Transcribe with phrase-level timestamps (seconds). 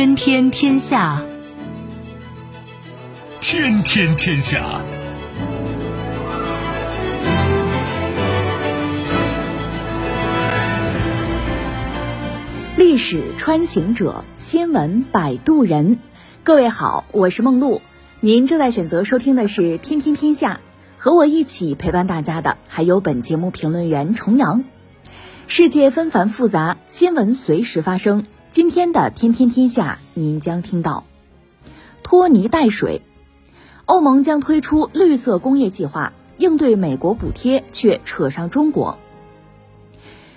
[0.00, 1.22] 天天天下，
[3.38, 4.80] 天天天下。
[12.78, 15.98] 历史穿行者，新闻摆渡人。
[16.44, 17.82] 各位好，我是梦露。
[18.20, 20.62] 您正在选择收听的是《天天天下》，
[21.02, 24.64] 和我一起陪伴大家的还有本节目评论员重阳。
[25.46, 28.24] 世界纷繁复杂，新闻随时发生。
[28.50, 31.04] 今天的《天天天下》，您将听到：
[32.02, 33.02] 拖泥带水，
[33.84, 38.98] 欧盟将推出绿色工业计划应对美国补贴，却扯上中国。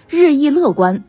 [0.08, 1.04] 日益乐观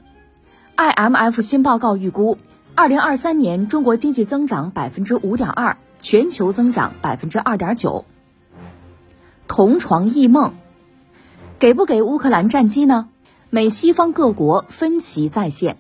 [0.78, 2.38] ，IMF 新报告预估，
[2.74, 8.06] 二零二三年中国经济增长百分之五点二，全球增长百分之二点九。
[9.46, 10.55] 同床异梦，
[11.58, 13.10] 给不给乌克兰战机呢？
[13.50, 15.77] 美西方各国分歧再现。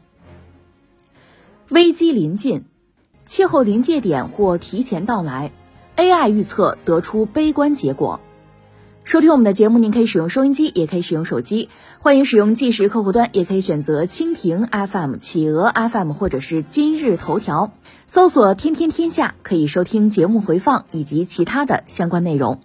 [1.74, 2.66] 危机临近，
[3.26, 5.50] 气候临界点或提前到来
[5.96, 8.20] ，AI 预测得出悲观结果。
[9.02, 17.72] 收听我们的节目，您可以使用收音机，也可以使用手机，欢迎使用即时客户端，也可以选择蜻蜓 FM、企鹅 FM 或者是今日头条，
[18.06, 22.60] 搜索“天天天下”，可以收听节目回放以及其他的相关内容。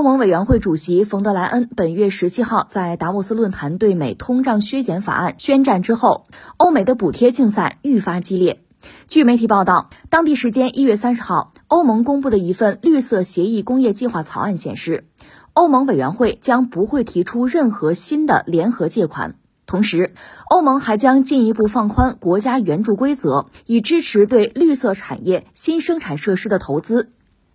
[0.00, 6.24] 欧盟委员会主席冯德莱恩本月十七号在达沃斯论坛对美通胀削减法案宣战之后，
[6.56, 8.62] 欧美的补贴竞赛愈发激烈。
[9.08, 15.04] 据媒体报道，当地时间一月三十号，欧盟公布的一份绿色协议工业计划草案显示，
[15.52, 19.34] 欧盟委员会将不会提出任何新的联合借款，
[19.66, 20.14] 同时，
[20.48, 27.12] 欧盟还将进一步放宽国家援助规则，以支持对绿色产业新生产设施的投资。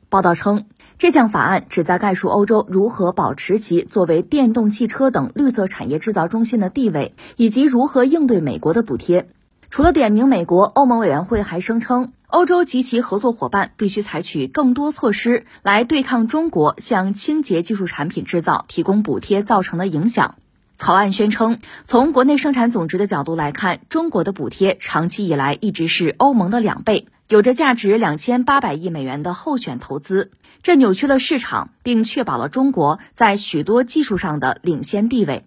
[0.10, 0.66] 报道称。
[0.98, 9.28] 这项法案旨在概述欧洲如何保持其作为电动汽车等绿色产业制造中心的地位，以及如何应对美国的补贴。
[9.70, 20.36] 除了点名美国，欧盟委员会还声称，欧洲及其合作伙伴必须采取更多措施来对抗中国向清洁技术产品制造提供补贴造成的影响。
[20.76, 30.32] 草案宣称，从国内生产总值的角度来看，中国的补贴长期以来一直是欧盟的两倍，有着价值两千八百亿美元的候选投资。
[30.62, 35.46] 这扭曲了市场，并确保了中国在许多技术上的领先地位。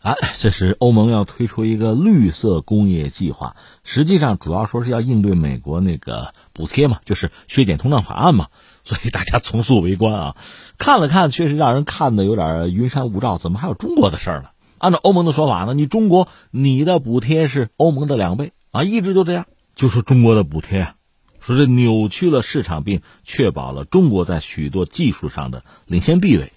[0.00, 8.46] 啊，这是欧盟要推出一个绿色工业计划，实际上主要说是要应对美国那个补贴嘛，就是削减通胀法案嘛。
[8.84, 10.36] 所以大家从速围观啊！
[10.78, 13.36] 看了看，确实让人看的有点云山雾罩。
[13.36, 14.48] 怎么还有中国的事儿呢？
[14.78, 20.94] 按照欧盟的说法呢，你中国你的补贴是欧盟的两倍啊，一直就这样，就说中国的补贴啊。
[21.48, 26.52] 说这扭曲了市场，并确保了中国在许多技术上的领先地位。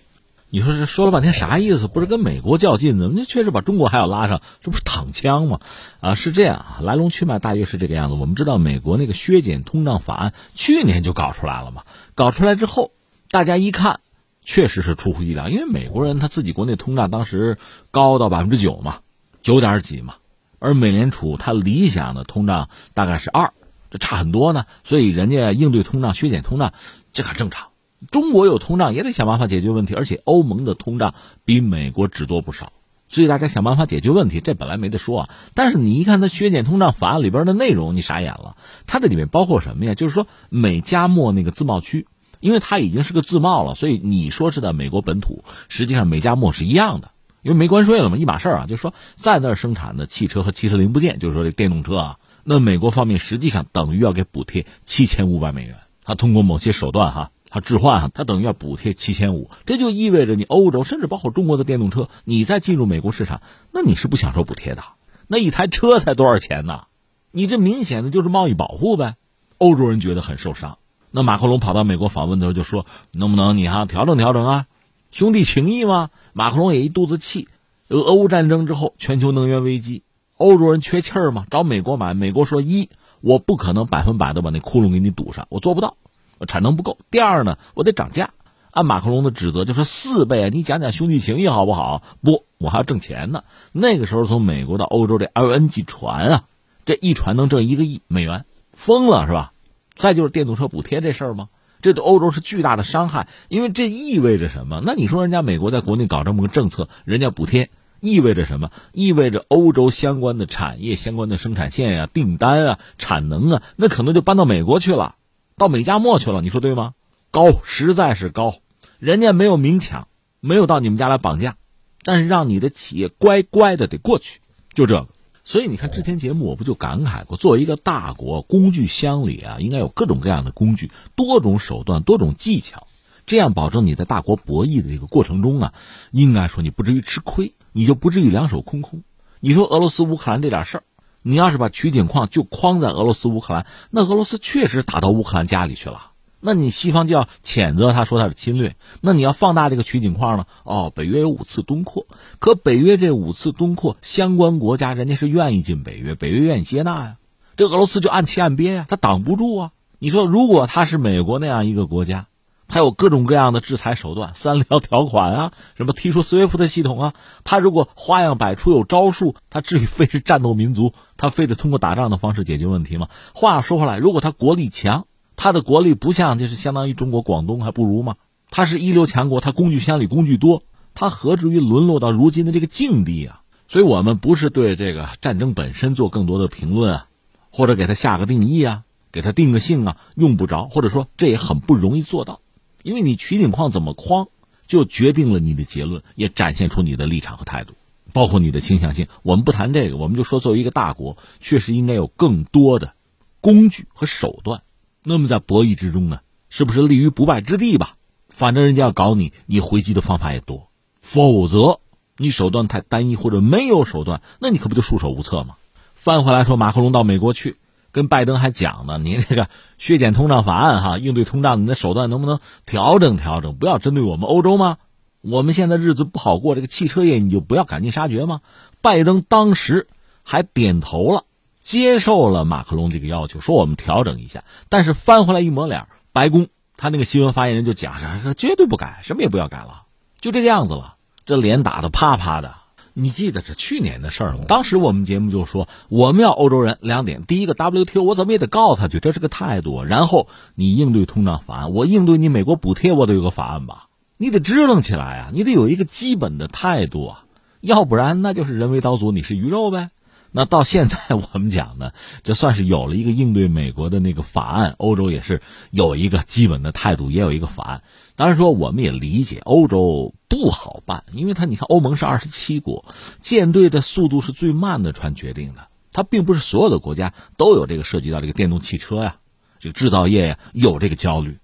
[0.50, 1.88] 你说这说了半天啥意思？
[1.88, 3.10] 不是跟美国较劲呢？
[3.14, 5.62] 那确实把中国还要拉上，这不是躺枪吗？
[6.02, 8.16] 啊，是这样啊，来龙去脉大约是这个样子。
[8.16, 12.92] 我们知道，美国那个削减通胀法案去年就搞出来了嘛，搞出来之后，
[13.30, 14.02] 大家一看，
[14.44, 17.58] 确实是出乎意料，因为美国人他自己国内通胀当时
[17.92, 19.00] 高到百分之九嘛，
[19.42, 20.16] 九点几嘛，
[20.60, 23.54] 而美联储它理想的通胀大概是二。
[23.92, 26.74] 这差很多呢，所以人家应对通胀、削减通胀，
[27.14, 27.68] 这很正常。
[28.10, 31.14] 中国有通胀也得想办法解决问题，而且欧盟的通胀
[31.46, 32.74] 比美国只多不少，
[33.10, 35.30] 所以大家想办法解决问题，这本来没得说啊。
[35.54, 38.58] 但是你一看它削减通胀法案里边的内容，你傻眼了。
[38.88, 39.94] 它这里面包括什么呀？
[39.94, 42.08] 就是说美加墨那个自贸区，
[42.40, 47.12] 因为它已经是个自贸了，所以你说是在美国本土，实际上美加墨是一样的，
[47.44, 48.66] 因为没关税了嘛，一码事儿啊。
[48.66, 52.18] 就是说在那儿生产的汽车和汽车零部件，就是说这电动车啊。
[52.44, 63.42] 那美国方面实际上等于要给补贴七千五百美元，他通过某些手段哈，他置换哈，他等于要补贴七千五，这就意味着你欧洲甚至包括中国的电动车，你再进入美国市场，
[63.72, 64.84] 那你是不享受补贴的。
[65.28, 66.84] 那一台车才多少钱呢？
[67.32, 69.16] 你这明显的就是贸易保护呗。
[69.58, 70.78] 欧洲人觉得很受伤。
[71.12, 74.66] 那马克龙跑到美国访问的时候就说：“能不能你哈调整调整啊？
[75.12, 77.48] 兄弟情谊嘛。”马克龙也一肚子气。
[77.88, 80.04] 俄乌战争之后，全球能源危机。
[80.42, 81.46] 欧洲人缺气儿吗？
[81.52, 82.90] 找美国买，美国说一，
[83.22, 85.98] 我不可能百分百的把那窟窿给你堵上，我做不到，
[86.40, 86.98] 我产能不够。
[87.12, 88.32] 第二呢，我得涨价。
[88.72, 92.02] 按马克龙的指责，就是四倍啊，你讲讲兄弟情谊好不好？
[92.22, 93.44] 不，我还要挣钱呢。
[93.72, 96.44] 那个时候从美国到欧洲这 LNG 船啊，
[96.86, 99.54] 这一船能挣一个亿美元，疯了是吧？
[99.96, 101.50] 再就是电动车补贴这事儿吗？
[101.82, 104.82] 这对欧洲是巨大的伤害，因为这意味着什么？
[104.84, 107.70] 那你说人家美国在国内搞这么个政策，人家补贴。
[108.02, 108.72] 意味着什么？
[108.92, 115.16] 意味着欧洲相关的产业、相关的生产线呀、订单啊、产能啊，那可能就搬到美国去了，
[115.56, 116.42] 到美加墨去了。
[116.42, 116.94] 你说对吗？
[117.32, 118.56] 高，实在是高。
[119.00, 120.08] 人家没有明抢，
[120.42, 121.56] 没有到你们家来绑架，
[122.04, 124.42] 但是让你的企业乖乖的得过去，
[124.74, 125.08] 就这个。
[125.44, 132.88] 所以你看，之前节目我不就感慨过，作为一个大国，工具箱里啊，应该有各种各样的工具，多种手段，多种技巧。
[133.26, 135.74] 这样保证你在大国博弈的这个过程中啊，
[136.12, 139.04] 应该说你不至于吃亏，你就不至于两手空空。
[139.40, 140.84] 你说俄罗斯乌克兰这点事儿，
[141.24, 148.76] 你要是把取景框就框在俄罗斯乌克兰，那俄罗斯确实打到乌克兰家里去了，那你西方就要谴责他说他是侵略。
[149.02, 150.46] 那你要放大这个取景框呢？
[150.64, 152.08] 哦，北约有五次东扩，
[152.40, 157.16] 可北约这五次东扩，相关国家人家是愿意进北约，北约愿意接纳呀，
[157.56, 159.72] 这俄罗斯就按期按憋呀，他挡不住啊。
[160.00, 162.26] 你说如果他是美国那样一个国家？
[162.72, 167.14] 还有各种各样的制裁手段，三条条款啊，什么踢出 SWIFT 系统啊，
[167.44, 173.10] 他如果花样百出有招数，他至于非是战斗民族，他非得通过打仗的方式解决问题吗？
[173.36, 178.16] 话说回来，如果他国力强，他的国力不像就是相当于中国广东还不如吗？
[178.50, 180.64] 他是一流强国，他工具箱里工具多，
[180.94, 183.42] 他何至于沦落到如今的这个境地啊？
[183.68, 187.06] 所以我们不是对这个战争本身做更多的评论啊，
[187.52, 192.40] 或者给他下个定义啊，给他定个性啊，用不着，或者说这也很不容易做到。
[192.84, 194.28] 因为你取景框怎么框，
[194.68, 197.74] 就决定了你的结论，也展现出你的立场和态度，
[198.14, 199.08] 包括你的倾向性。
[199.24, 202.94] 我们不谈这个，我们就说作为一个大国，确实应该有更多的
[203.42, 204.64] 工具和手段。
[205.04, 206.20] 那么在博弈之中呢，
[206.50, 207.96] 是不是立于不败之地吧？
[208.30, 210.70] 反正人家要搞你，你回击的方法也多。
[211.02, 211.80] 否则，
[212.18, 215.58] 你手段太单一或者没有手段，那你可不就束手无策吗？
[215.96, 217.58] 翻回来说，马克龙到美国去。
[217.92, 219.48] 跟拜登还讲呢， 你这个
[219.78, 223.56] 削减通胀法案哈，应对通胀，你的手段能不能调整调整？
[223.56, 224.78] 不要针对我们欧洲吗？
[225.22, 228.42] 我们现在日子不好过，这个汽车业你就不要赶尽杀绝吗？
[228.82, 229.88] 拜登当时
[230.24, 231.26] 还点头了，
[231.62, 234.44] 接受了马克龙这个要求，说我们调整一下。
[234.70, 236.48] 但是翻回来一抹脸，白宫
[236.78, 237.94] 他那个新闻发言人就讲，
[238.36, 239.84] 绝对不改，什么也不要改了，
[240.20, 240.96] 就这个样子了。
[241.24, 242.56] 这脸打的啪啪的。
[243.02, 244.44] 你记得是去年的事儿吗？
[244.48, 253.88] 当时我们节目就说，我们要欧洲人两点：第一个，WTO 我怎么也得告他去，这是个态度；然后你应对通胀法案，我应对你美国补贴，我得有个法案吧？
[254.18, 255.32] 你得支棱起来啊！
[255.34, 257.24] 你得有一个基本的态度啊，
[257.60, 259.90] 要不然那就是人为刀俎，你是鱼肉呗。
[260.34, 261.92] 那到现在我们讲呢，
[262.24, 265.42] 这算是有了一个应对美国的那个法案，欧洲也是
[265.72, 267.84] 有一个基本的态度，也有一个法案。
[268.16, 272.86] 当然说，我们也理解欧洲不好办，因为他你看，欧盟是二十七国，
[273.20, 279.18] 舰队的速度是最慢的船决定的，它并不是所有的国家都有这个涉及到这个电动汽车呀，
[279.60, 281.40] 这个制造业呀有这个焦虑，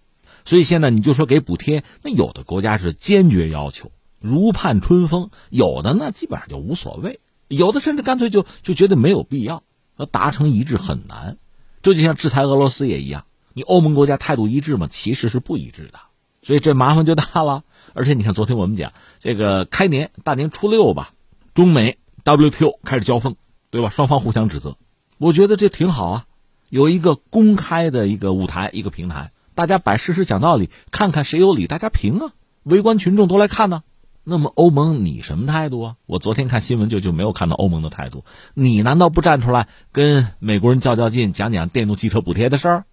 [0.46, 3.92] 所以现在你就说给补贴，那有的国家是坚决要求
[4.22, 7.20] 如盼春风，有的呢基本上就无所谓。
[7.48, 9.64] 有的甚至干脆就就觉得没有必要，
[9.96, 11.38] 要达成一致很难，
[11.82, 14.88] 这就像制裁俄罗斯也一样，你欧盟国家态度一致吗？
[14.90, 16.00] 其实是不一致的，
[16.42, 17.64] 所以这麻烦就大了。
[17.94, 21.14] 而且你看，昨天我们讲这个开年大年初六吧，
[21.54, 23.36] 中美 WTO 开始交锋，
[23.72, 23.90] 对吧？
[23.90, 24.78] 双方互相指责，
[25.18, 26.26] 我觉得这挺好啊，
[26.70, 32.34] 有一个公开的一个舞台，一个平台，大家摆事实讲道理，看看谁有理，大家评啊，
[32.64, 33.84] 围观群众都来看呢。
[34.30, 35.96] 那么欧盟你什么态度啊？
[36.06, 38.26] 我昨天看新闻就就没有看到欧盟的态度。
[38.56, 42.84] 你难道不站出来跟美国人较较劲，讲讲电动汽车补贴的事儿？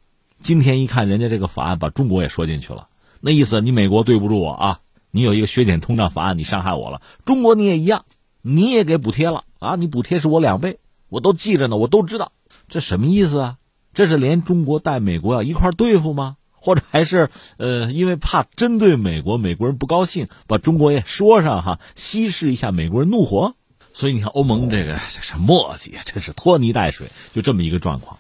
[0.43, 2.87] 今天一看人家这个法案把中国也说进去了，
[3.21, 4.81] 那意思你美国对不住我啊！
[5.11, 7.03] 你有一个削减通胀法案，你伤害我了。
[7.25, 8.05] 中国你也一样，
[8.41, 9.75] 你也给补贴了啊！
[9.75, 12.31] 你补贴是我两倍，我都记着呢，我都知道。
[12.69, 13.57] 这什么意思啊？
[13.93, 16.37] 这是连中国带美国要一块对付吗？
[16.65, 17.29] 或者还是
[17.59, 23.55] 呃，因为怕针对美国，美国人不高兴，把中国也说上哈，稀释一下美国人怒火。
[23.93, 28.19] 所以你看，欧盟这个这是墨迹，真是拖泥带水，就这么一个状况。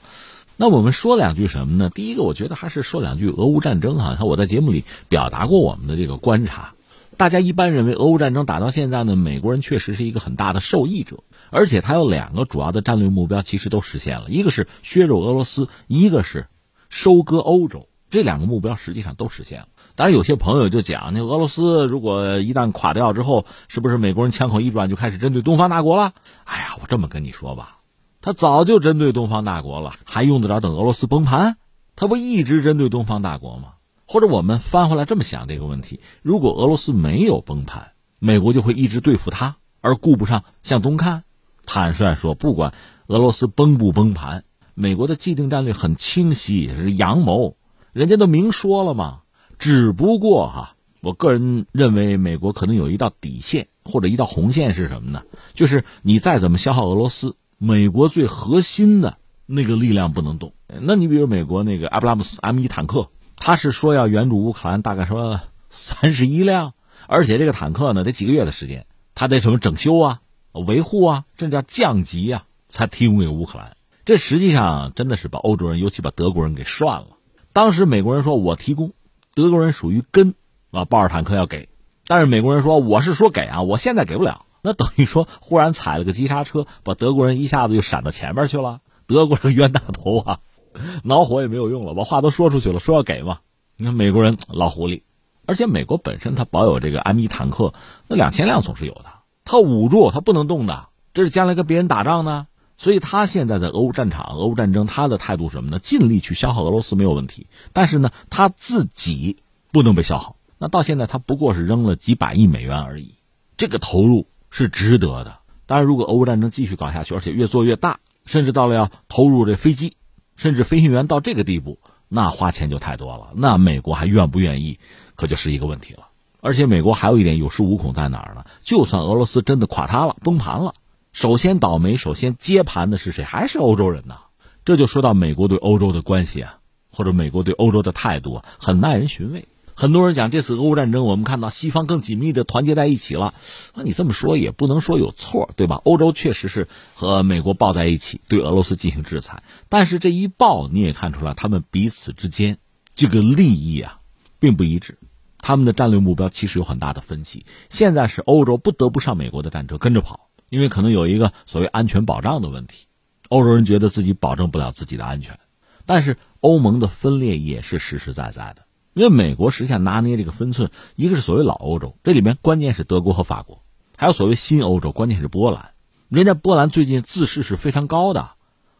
[0.57, 1.91] 那我们说两句什么呢？
[1.93, 4.15] 第一个，我觉得还是说两句俄乌战争哈。
[4.15, 6.75] 看我在节目里表达过我们的这个观察，
[7.17, 16.47] 大家一般认为俄乌战争打到现在呢，美国人确实是一个很大的受益者，而且他有两个主要的战略目标，其实都实现了，一个是削弱俄罗斯，一个是
[16.89, 17.89] 收割欧洲。
[18.15, 19.67] 这两个目标实际上都实现了。
[19.97, 26.13] 当然，有些朋友就讲，那俄罗斯如果一旦垮掉之后，是不是美国人枪口一转就开始针对东方大国了？
[26.45, 27.81] 哎呀，我这么跟你说吧，
[28.21, 31.57] 他早就针对东方大国了，还用得着等俄罗斯崩盘？
[31.97, 33.71] 他不一直针对东方大国吗？
[34.07, 41.25] 或者我们翻回来这么想这个问题：如果俄罗斯没有崩盘，美国就会一直对付他，而顾不上向东看。
[41.67, 42.75] 坦率说，不管
[43.09, 44.45] 俄罗斯崩不崩盘，
[44.75, 47.57] 美国的既定战略很清晰，也是阳谋。
[47.95, 49.21] 人家都明说了嘛，
[49.57, 55.23] 只不过哈，我个人认为美国可能有一道底线，或者一道红线是什么呢？
[55.55, 60.55] 就是你再怎么消耗俄罗斯，美国最核心的那个力量不能动。
[60.67, 66.73] 那你比如美国那个阿布拉姆斯 M 一坦克，他是说要援助乌克兰，大概说三十一辆，
[67.07, 70.21] 而且这个坦克呢得几个月的时间，他得什么整修啊、
[70.51, 73.77] 维护啊，甚至降级啊，才提供给乌克兰。
[74.05, 77.14] 这实际上真的是把欧洲人，尤其把德国人给涮了。
[77.55, 78.95] 当时美国人说我提供，
[79.33, 80.35] 德国人属于跟
[80.73, 81.69] 啊，豹二坦克要给，
[82.09, 84.45] 但是美国人说我是说给啊，我现在给不了。
[84.61, 88.81] 那等于说忽然踩了个急刹车，把德国人一下子就闪到前面去了。
[89.07, 90.41] 德国人冤大头啊！
[91.05, 93.39] 恼火也没有用了，把话都说出去了，说要给嘛。
[93.77, 95.03] 你看美国人老狐狸，
[95.47, 97.73] 而且美国本身它保有这个 M 一坦克，
[98.09, 99.05] 那两千辆总是有的。
[99.45, 102.49] 它捂住，它不能动的，这是将来跟别人打仗呢。
[102.77, 105.79] 所以他现在在俄乌战场、俄乌战争，他的态度什么呢？
[105.79, 109.39] 尽力去消耗俄罗斯没有问题，但是呢，他自己
[109.73, 110.37] 不能被消耗。
[110.59, 113.15] 那到现在他不过是扔了几百亿美元而已，
[113.57, 115.39] 这个投入是值得的。
[115.67, 119.97] 当然，如果俄乌战争继续搞下去，而且越做越大，甚至到了要投入这飞机。
[120.37, 121.79] 甚至飞行员到这个地步，
[122.09, 123.29] 那花钱就太多了。
[123.37, 124.81] 那美国还愿不愿意，
[125.15, 126.09] 可就是一个问题了。
[126.41, 128.45] 而且美国还有一点有恃无恐在哪儿呢？
[128.65, 130.75] 就算俄罗斯真的垮塌了、崩盘了，
[131.15, 133.23] 首先倒霉、首先接盘的是谁？
[133.23, 134.17] 还是欧洲人呢？
[134.65, 136.59] 这就说到美国对欧洲的关系啊，
[136.91, 139.47] 或者美国对欧洲的态度啊，很耐人寻味。
[139.75, 143.33] 很多人讲这次俄乌战争，我们看到西方更紧密的团结在一起了。
[143.75, 145.81] 那你这么说也不能说有错，对吧？
[145.85, 149.45] 欧洲确实是和美国抱在一起，对俄罗斯进行制裁。
[149.69, 152.59] 但是这一抱，你也看出来，他们彼此之间
[152.97, 154.01] 这个利益啊，
[154.41, 154.99] 并不一致。
[155.39, 157.47] 他们的战略目标其实有很大的分歧。
[157.71, 162.87] 现在是欧洲不得不上美国的战车跟着跑，因为可能有一个所谓安全保障的问题。
[163.29, 165.41] 欧洲人觉得自己保证不了自己的安全，
[165.87, 168.63] 但是欧盟的分裂也是实实在在的。
[168.93, 173.65] 因为美国实际上拿捏这个分寸，一个是所谓老欧洲，这里面关键是德国和法国，
[173.97, 175.71] 还有所谓新欧洲，关键是波兰。
[176.09, 178.33] 人家波兰最近自视是非常高的，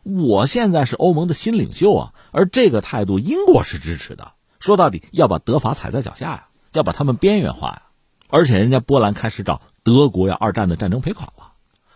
[0.05, 4.35] 我现在是欧盟的新领袖啊，而这个态度英国是支持的。
[4.61, 7.83] 说到底，要把德法踩在脚下呀，要把他们边缘化呀。
[8.29, 11.54] 而且人家波兰开始找德国要二战的战争赔款了。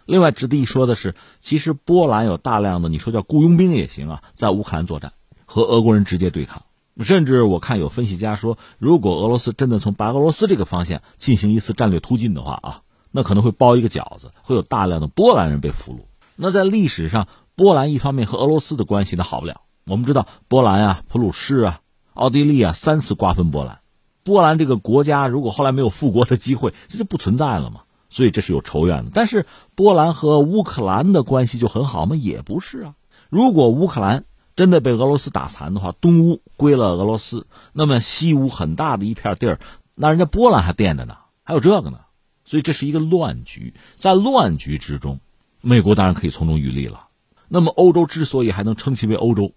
[0.08, 5.12] 另外值得一说的是，其实波兰有大量的你说叫雇佣兵也行啊，在乌克兰作战，
[5.44, 6.62] 和俄国人直接对抗。
[7.02, 15.98] 甚至我看有分析家说，如果俄罗斯真的从白俄罗斯这个方向进行一次战略突进的话啊，那可能会包一个饺子，会有大量的波兰人被俘虏。
[16.36, 19.60] 那在历史上，波兰一方面和俄罗斯的关系呢好不了。
[19.84, 21.80] 我们知道，波兰啊、普鲁士啊、
[22.14, 23.80] 奥地利啊三次瓜分波兰，
[24.24, 27.82] 波兰这个国家如果后来没有复国的机会，这就不存在了嘛。
[28.08, 29.10] 所以这是有仇怨的。
[29.14, 32.16] 但是波兰和乌克兰的关系就很好吗？
[32.16, 32.94] 也不是啊。
[33.30, 34.24] 如果乌克兰
[34.56, 39.60] 真的被俄罗斯打残的话，东乌归了俄罗斯，那么西乌很大的一片地儿，
[39.94, 42.00] 那人家波兰还垫着呢，还有这个呢，
[42.44, 43.74] 所以这是一个乱局。
[43.96, 45.20] 在乱局之中，
[45.60, 47.08] 美国当然可以从中渔利了。
[47.48, 49.52] 那么欧洲之所以还能称其为欧洲，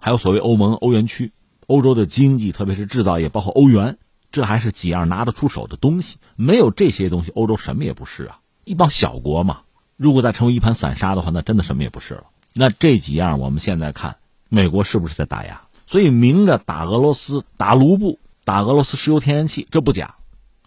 [0.00, 1.32] 还有所谓欧盟、欧元区，
[1.66, 3.98] 欧洲的经济，特别是制造业，包括欧元，
[4.32, 6.16] 这还是几样拿得出手的东西。
[6.34, 9.60] 没有这些东西，欧洲什么也不是啊，一帮小国嘛。
[9.96, 12.24] 如果再成为一盘散沙的话，那真的什么也不是了。
[12.54, 14.16] 那这几样，我们现在看。
[14.48, 15.62] 美国是不是在打压？
[15.86, 20.16] 所以明着打俄罗斯、打卢布、打俄罗斯石油天然气，这不假。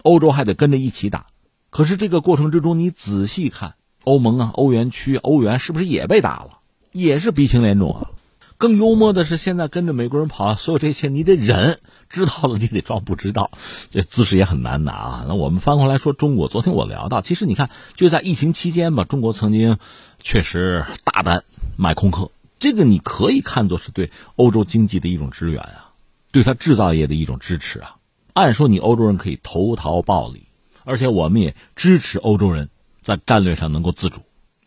[0.01, 1.27] 欧洲还得跟着一起打。
[1.69, 6.59] 可是这个过程之中，你仔细看，欧盟啊、欧元区、欧元是不是也被打了？
[6.91, 8.09] 也是鼻青脸肿啊。
[8.57, 13.51] 更幽默的是，现在跟着美国人跑，所有这些你得忍，知道了你得装不知道，
[13.89, 15.25] 这姿势也很难拿啊。
[15.27, 19.77] 那我们翻过来说，中国，昨天我聊到，其实你看，就在疫情期间吧，中国曾经
[20.19, 21.43] 确实大胆
[21.77, 22.31] 买空客。
[22.57, 25.91] 这个你可以看作是对欧洲经济的一种支援啊，
[26.31, 27.97] 对它制造业的一种支持啊。
[28.33, 30.47] 按说你欧洲人可以投桃报李，
[30.85, 32.69] 而且我们也支持欧洲人
[33.01, 34.21] 在战略上能够自主。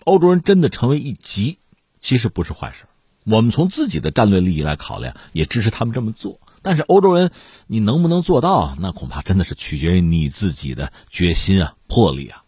[0.04, 1.58] 欧洲人真的成为一极，
[2.00, 2.84] 其实不是坏事。
[3.30, 6.40] 我们从自己的战略利益来考量，也支持他们这么做。
[6.62, 7.30] 但是欧洲人，
[7.66, 8.74] 你能不能做到？
[8.80, 12.42] 那恐怕真的是取决于你自己的决心啊、魄力啊。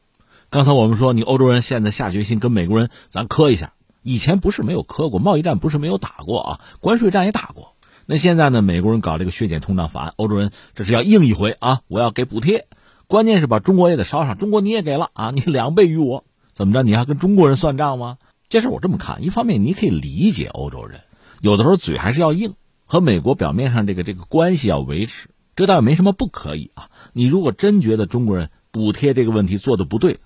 [0.48, 3.72] 刚才我们说，你欧洲人现在下决心跟美国人咱磕一下。
[4.02, 7.76] 以前不是没有磕过贸易战，不是没有打过啊，关税战也打过。
[8.06, 8.62] 那现在呢？
[8.62, 11.82] 美国人搞这个削减通胀法案，欧洲人这是要硬一回啊！
[11.86, 12.66] 我要给补贴，
[13.06, 14.38] 关键是把中国也得捎上。
[14.38, 16.82] 中国你也给了啊，你两倍于我，怎么着？
[16.82, 18.16] 你还跟中国人算账吗？
[18.50, 21.02] 这事我这么看，一方面你可以理解欧洲人，
[21.40, 22.54] 有的时候嘴还是要硬，
[22.84, 26.90] 和美国表面上这个这个关系要维持，这倒也没什么不可以啊。
[27.12, 30.18] 你如果真觉得中国人补贴这个问题做的不对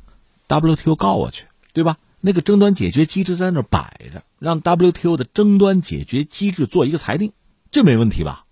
[0.49, 1.99] ，WTO 告我去，对吧？
[2.23, 7.33] 那个争端解决机制在那摆着，让 WTO 的争端解决机制做一个裁定，
[7.71, 8.45] 这没问题吧？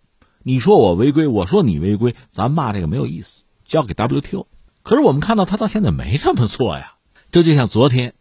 [0.42, 4.44] 你说我违规，我说你违规，咱骂这个没有意思，交给 WTO，
[4.82, 6.96] 可是我们看到他到现在没这么做呀。
[7.30, 8.12] 这就像昨天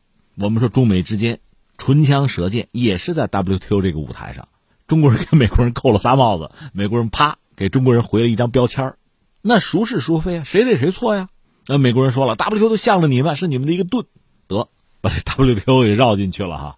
[0.42, 1.40] 我们说中美之间
[1.78, 4.48] 唇枪舌剑，也是在 WTO 这个舞台上，
[4.88, 8.96] 中国人给美国人扣了仨帽子，美国人啪给中国人回了一张标签
[9.44, 10.44] 那孰是孰非啊？
[10.44, 11.30] 谁对谁错呀？
[11.68, 14.08] 那美国人说了，WTO 都向着你们，是你们的一个盾，
[14.48, 14.68] 得
[15.00, 16.78] 把这 WTO 给绕进去了哈，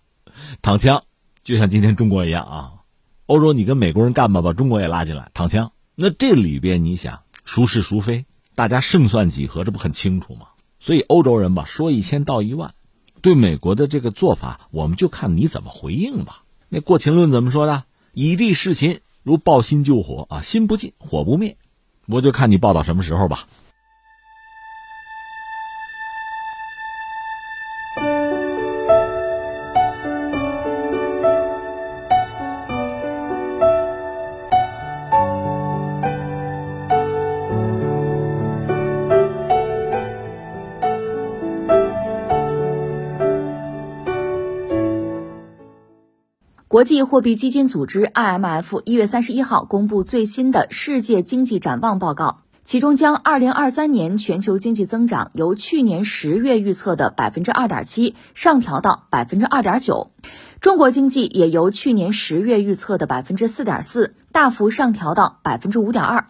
[0.62, 1.04] 躺枪，
[1.46, 2.74] 就像今天中国一样啊。
[3.28, 5.72] 欧洲，你跟美国人干吧，把中国也拉进来，躺枪。
[5.96, 8.26] 那这里边你想孰是孰非？
[8.56, 9.64] 大家胜算几何？
[9.64, 10.48] 这不很清楚吗？
[10.80, 12.74] 所以欧洲人吧，说一千道一万，
[13.24, 16.44] 对美国的这个做法，我们就看你怎么回应吧。
[16.68, 17.86] 那《过秦论》怎么说的？
[18.12, 21.56] 以地事秦，如抱薪救火啊，心不尽，火不灭。
[22.06, 23.48] 我就看你报到什么时候吧。
[46.84, 60.12] 国际货币基金组织 （IMF） 一月三十一号公布最新的世界经济展望报告，其中将二零二三年全球经济增长由去年十月预测的百分之二点七上调到百分之二点九，
[60.60, 66.26] 中国经济也由去年十月预测的百分之四点四大幅上调到百分之五点二。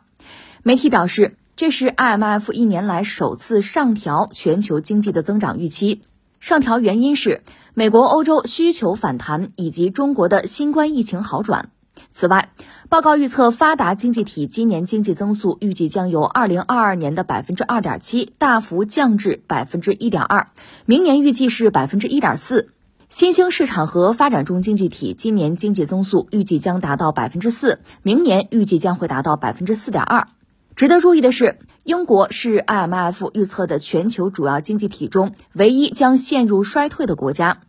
[0.61, 6.01] 媒体表示，这是 IMF 一年来首次上调全球经济的增长预期。
[6.39, 7.41] 上调原因是
[7.75, 11.69] 美国、欧洲需求反弹以及中国的新冠疫情好转。
[12.11, 12.49] 此外，
[12.87, 20.49] 报告预测发达经济体今年经济增速预计将由二零二二年的百分之二点七大幅降至百分之一点二，
[20.85, 22.69] 明年预计是百分之一点四。
[23.09, 30.27] 新兴市场和发展中经济体今年经济增速预计将达到百分之四，明年预计将会达到百分之四点二。
[30.75, 31.57] 值得注意的是。
[31.83, 37.59] 英国是 IMF 预测的全球主要经济体中唯一将陷入衰退的国家。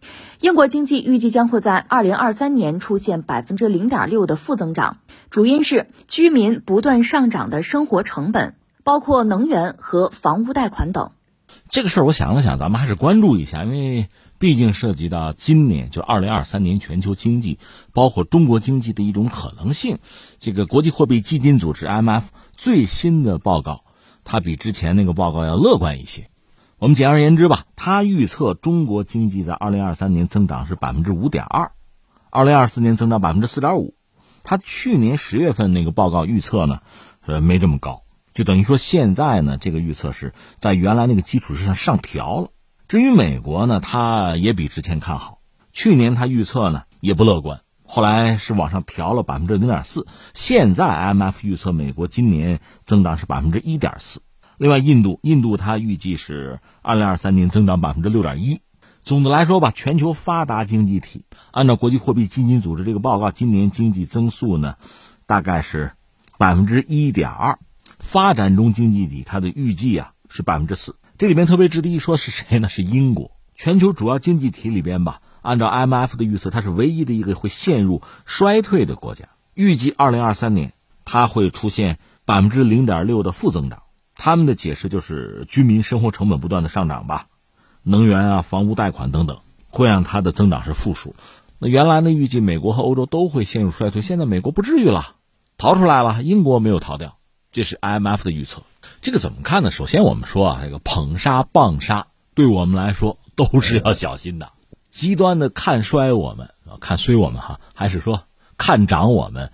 [0.41, 4.99] 英国经济预计将会在2023年出现百分之零点六的负增长，
[5.31, 11.11] 主因是居民不断上涨的生活成本，包括能源和房屋贷款等。
[11.69, 17.59] 这个事儿我想了想，咱们还是关注一下，因为毕竟涉及到今年就2023年全球经济，
[17.93, 19.99] 包括中国经济的一种可能性。
[20.39, 22.23] 这个国际货币基金组织 IMF
[22.57, 23.85] 最新的报告。
[24.25, 26.31] 它比之前那个报告要乐观一些。
[26.79, 31.73] 我们简而言之吧，它预测中国经济在二零二三年增长是百分之五点二，
[32.31, 33.95] 二零二四年增长百分之四点五。
[34.43, 36.81] 它去年十月份那个报告预测呢，
[37.27, 38.03] 呃，没这么高，
[38.35, 42.49] 就等于说现在呢，这个预测是在原来那个基础之上上调了。
[42.89, 45.39] 至于美国呢，它也比之前看好，
[45.71, 47.61] 去年它预测呢也不乐观。
[47.87, 54.21] 后来是往上调了百分之零点四，现在 M F 预测美国今年增长是百分之一点四。
[54.57, 58.61] 另外，印度，印度它预计是二零二三年增长百分之六点一。
[59.03, 64.77] 总的来说吧，全球发达经济体按照国际货币基金组织这个报告，今年经济增速呢，
[65.27, 65.93] 大概是
[66.39, 67.59] 百分之一点二。
[67.99, 70.97] 发展中经济体它的预计啊是百分之四。
[71.19, 72.69] 这里面特别值得一说是谁呢？
[72.69, 73.31] 是英国。
[73.55, 75.21] 全球主要经济体里边吧。
[75.45, 79.29] 按照 IMF 的预测，它是唯一的一个会陷入衰退的国家。
[79.53, 80.73] 预计2023年
[81.05, 83.83] 它会出现百分之零点六的负增长。
[84.17, 87.27] 他们的解释就是居民生活成本不断的上涨吧，
[87.83, 91.15] 能源啊、房屋贷款等等，会让它的增长是负数。
[91.59, 95.17] 那原来呢，预计美国和欧洲都会陷入衰退，现在美国不至于了，
[95.59, 96.23] 逃出来了。
[96.23, 97.19] 英国没有逃掉，
[97.53, 98.63] 这是 IMF 的预测。
[99.03, 99.71] 这个怎么看呢？
[99.71, 104.53] 首先我们说啊，这个捧杀棒杀对我们来说都是要小心的。
[104.95, 108.23] 极端的看衰我们看衰我们哈，还是说
[108.57, 109.51] 看涨我们，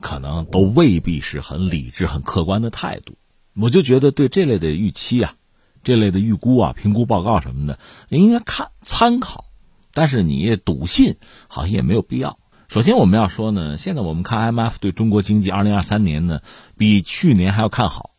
[0.00, 3.14] 可能都未必是很理智、很客观的态度。
[3.58, 5.34] 我就觉得对这类的预期啊、
[5.82, 7.78] 这类的预估啊、评估报告什么的，
[8.10, 9.46] 应该看参考，
[9.94, 11.16] 但是你笃信
[11.48, 12.38] 好像也没有必要。
[12.68, 16.42] 首先我们要说呢，现在我们看 IMF 对中国经济二零二三年呢，
[16.76, 18.10] 比去年还要看好。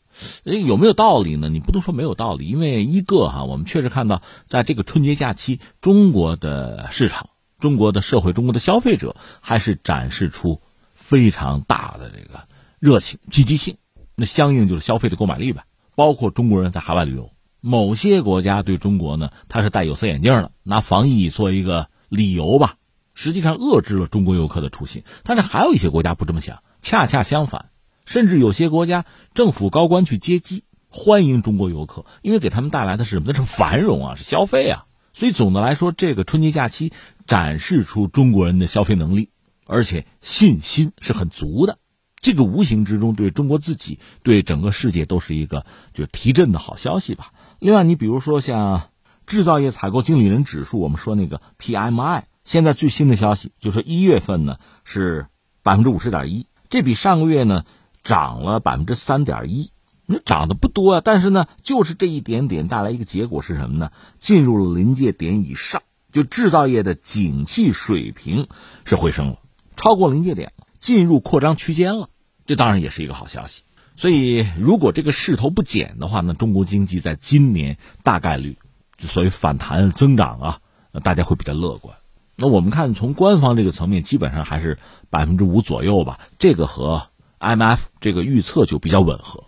[0.44, 1.50] 有没有道理呢？
[1.50, 10.62] 你不能说没有道理，因为一个哈，我们确实看到，在这个春节假期，中国的市场、中国的社会、中国的消费者还是展示出
[10.94, 12.48] 非常大的这个
[12.80, 13.78] 热情、积极性。
[14.16, 15.64] 那相应就是消费的购买力呗。
[15.96, 17.32] 包括中国人在海外旅游，
[17.62, 22.78] 某些国家对中国呢，它是戴有色眼镜的，拿防疫做一个理由吧，
[23.14, 25.04] 实际上遏制了中国游客的出行。
[25.24, 27.70] 但是还有一些国家不这么想，恰恰相反。
[28.06, 33.26] 甚至有些国家政府高官去接机，欢迎中国游客，因为给他们带来的是什么？
[33.28, 34.86] 那是繁荣啊， 是消费啊。
[35.14, 36.92] 所以总的来说，这个春节假期
[37.28, 39.30] 展示出中国人的消费能力，
[39.66, 41.78] 而且信心是很足的。
[42.20, 47.34] 这个无形之中对中国自己、对整个世界都是一个就提振的好消息吧。
[47.60, 48.90] 另外，你比如说像
[49.28, 55.28] 制造业采购经理人指数，我们说那个 PMI，现在最新的消息就是一月份呢是
[55.64, 57.66] 百分之五十点一，这比上个月呢
[58.04, 59.72] 涨了百分之三点一。
[60.06, 63.92] 那涨的不多啊，但是呢，就是这一点点带来一个结果是什么呢？
[64.20, 68.50] 进入了临界点以上，就制造业的景气水平
[68.84, 69.38] 是回升了，
[69.78, 72.10] 超过临界点了，进入扩张区间了。
[72.46, 73.64] 这当然也是一个好消息。
[73.96, 78.58] 所以，如果这个势头不减的话，那中国经济在今年大概率
[78.98, 80.60] 就所谓反弹增长啊，
[81.02, 81.96] 大家会比较乐观。
[82.36, 87.08] 那我们看从官方这个层面，基本上还是百分之五左右吧，这个和
[87.44, 89.44] M F 这个预测就比较吻合。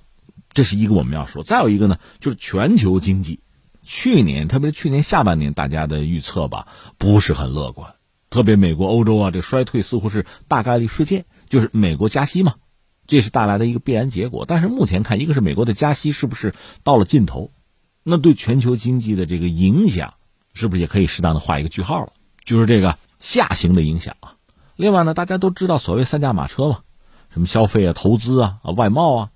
[0.51, 3.41] 这是一个我们要说，再有一个呢，就是全球经济，
[3.84, 7.95] 去年特别是去年下半年，大家的预测吧不是很乐观，
[8.29, 12.55] 特别美国、欧洲啊，这衰退似乎是大概率事件，就是美国加息嘛，
[13.05, 14.45] 这是带来的一个必然结果。
[14.47, 16.53] 但是目前看，一个是美国的加息是不是
[16.84, 17.51] 到了尽头，
[18.03, 20.13] 那对全球经济的这个影响，
[20.53, 22.13] 是不是也可以适当的画一个句号了？
[22.45, 24.36] 就是这个下行的影响啊。
[24.77, 26.79] 另外呢，大家都知道所谓三驾马车嘛，
[27.36, 29.30] 什么消费啊、投资啊、啊外贸啊。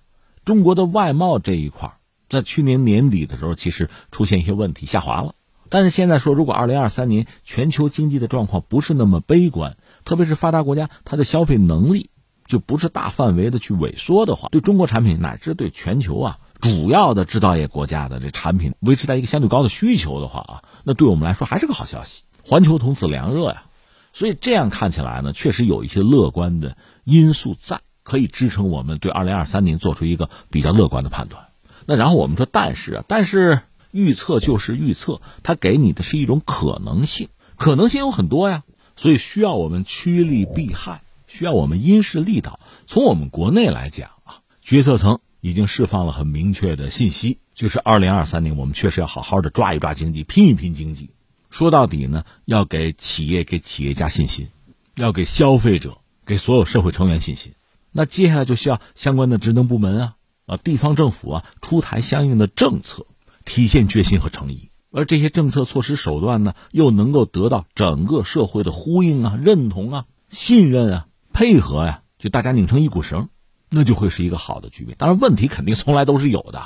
[0.46, 1.98] 中国的外贸这一块，
[2.30, 5.36] 在去年年底的时候，其实出现一些问题，下滑了。
[5.68, 12.10] 但是现在说，如果二零二三年全球经济的状况不是那么悲观，特别是发达国家它的消费能力
[12.46, 22.24] 就不是大范围的去萎缩的话，对中国产品乃至对全球啊主要的制造业国家的这产品维持在一个相对高的需求的话啊，那对我们来说还是个好消息。
[22.42, 23.66] 环球同此凉热呀，
[24.14, 27.82] 所以这样看起来呢，确实有一些乐观的因素在。
[28.10, 31.45] 可以支撑我们对二零二三年做出一个比较乐观的判断。
[31.86, 38.63] 那然后我们说，但是啊，但是预测就是预测，它给你的是一种可能性，可能性有很多呀，
[38.95, 42.60] 所以需要我们趋利避害，需要我们因势利导。
[42.88, 51.12] 从我们国内来讲啊，决策层已经释放了很明确的信息，就是二零二三年我们确实要好好的抓一抓经济，拼一拼经济。
[51.50, 54.50] 说到底呢，要给企业、给企业家信心，
[54.95, 57.54] 要给消费者、给所有社会成员信心。
[57.91, 63.06] 那接下来就需要相关的职能部门啊啊地方政府啊出台相应的政策，
[63.45, 64.69] 体现决心和诚意。
[64.91, 73.30] 而这些政策措施手段呢，又能够得到整个社会的呼应啊、认同啊、信任啊、配合呀，就大家拧成一股绳，
[73.69, 74.95] 那就会是一个好的局面。
[74.97, 76.62] 当然，问题肯定从来都是有的，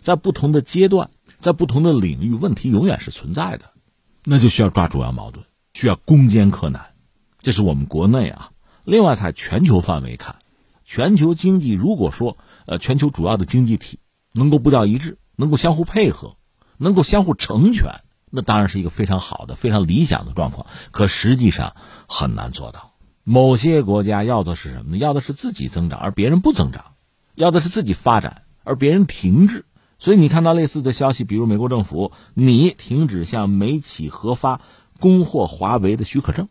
[0.00, 1.10] 在不同的阶段，
[1.40, 3.72] 在不同的领域，问题永远是存在的，
[4.24, 6.94] 那就需要抓主要矛盾，需要攻坚克难。
[7.42, 8.50] 这是我们国内啊。
[8.84, 10.36] 另外，在全球范围看。
[10.84, 13.98] 全球经济如果说，呃，全球主要的经济体
[14.32, 16.36] 能够步调一致，能够相互配合，
[16.76, 20.66] 能够相互成全，那当然是一个非常好的、非常理想的状况。
[20.90, 21.74] 可实际上
[22.06, 22.92] 很难做到。
[23.22, 24.98] 某些国家要的是什么呢？
[24.98, 26.92] 要的是自己增长，而别人不增长；
[27.34, 29.64] 要的是自己发展，而别人停滞。
[29.98, 34.60] 所以你看到类似的消息，比如美国政府你停止向美企核发
[35.00, 36.48] 供货华为的许可证。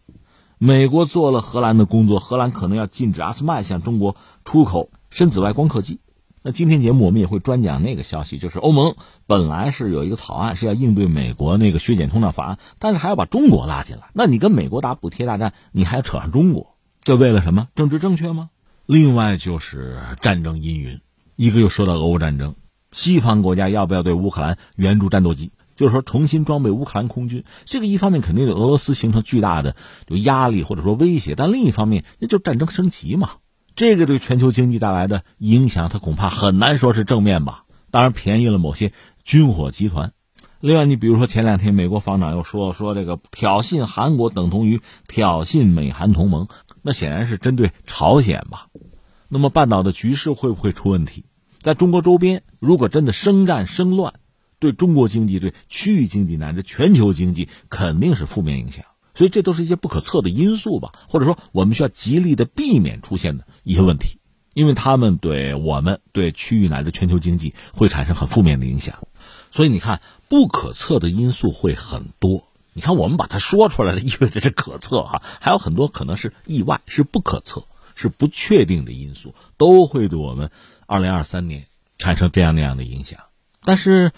[0.65, 5.99] 美国做了荷兰的工作，荷兰可能要禁止阿斯麦向中国出口深紫外光刻机。
[6.41, 8.95] 那今天节目我们也会专讲那个消息，就是欧盟
[9.27, 14.03] 本来是有一个草案是要应对美国那个削减通胀法案，但是还要把中国拉进来。
[14.13, 17.67] 那你跟美国打补贴大战，你还要扯上中国，这为了什么？
[17.75, 18.49] 政治正确吗？
[18.85, 21.01] 另外就是战争阴云，
[21.35, 22.55] 一个又说到俄乌战争，
[22.93, 25.51] 西方国家要不要对乌克兰援助战斗机？
[25.75, 29.75] 就是说，重新装备乌克兰空军，这个一方面肯定对俄罗斯形成巨大的
[30.07, 33.31] 就压力或者说威胁，但另一方面，那就战争升级嘛。
[33.75, 37.63] 这个对全球经济带来的影响，它恐怕很难说是正面吧。
[37.89, 40.13] 当然，便宜了某些军火集团。
[40.59, 46.47] 另外，你比如说前两天美国防长又说说这个挑衅韩国等同于挑衅美韩同盟，
[46.81, 48.67] 那显然是针对朝鲜吧。
[49.27, 51.25] 那么半岛的局势会不会出问题？
[51.61, 54.13] 在中国周边，如果真的生战生乱？
[54.63, 64.19] 对中国经济、对区域经济乃至全球经济肯定是负面影响，所以这都是一些不可测的因素吧，或者说我们需要极力的避免出现的一些问题，
[64.53, 69.05] 因为他们对我们、对区域乃至全球经济会产生很负面的影响。
[69.51, 72.47] 所以你看，不可测的因素会很多。
[72.71, 80.51] 你看，我们把它说出来了，意味着是可测哈，还有很多可能是意外、是不可测、是不确定的因素，都会对我们
[80.85, 81.65] 二零二三年
[81.97, 83.19] 产生这样那样的影响。
[83.65, 84.13] 但是。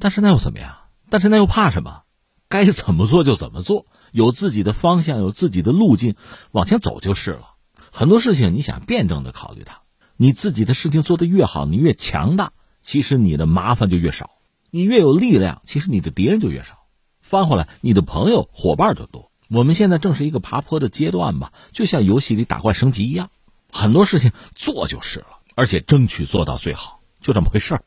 [0.00, 0.76] 但是那又怎么样？
[1.10, 2.02] 但是那又怕什么？
[2.48, 6.16] 该怎么做就怎么做，有自己的方向，有自己的路径，
[6.50, 7.54] 往前走就是了。
[7.92, 9.82] 很多事情你想辩证的考虑它，
[10.16, 14.26] 你自己的事情做得越好，你越强大，其实你的麻烦就越少；
[14.70, 16.78] 你越有力量，其实你的敌人就越少。
[17.20, 19.30] 翻回来，你的朋友伙伴就多。
[19.48, 23.30] 我们现在正是一个爬坡的阶段吧，就像游戏里打怪升级一样，
[23.70, 27.84] 很多事情做就是了，而且争取做到最好，就这么回事儿。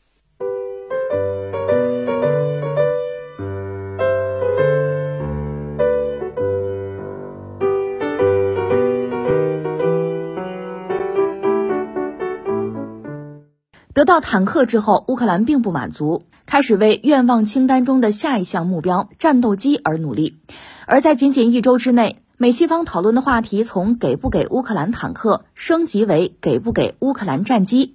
[14.04, 20.38] 到坦克之后，乌克兰并不满足，开始为愿望清单中的下一项目标——战斗机而努力。
[20.86, 27.94] 而在仅仅一周之内，美西方讨论的话题从给不给乌克兰坦克升级为给不给乌克兰战机。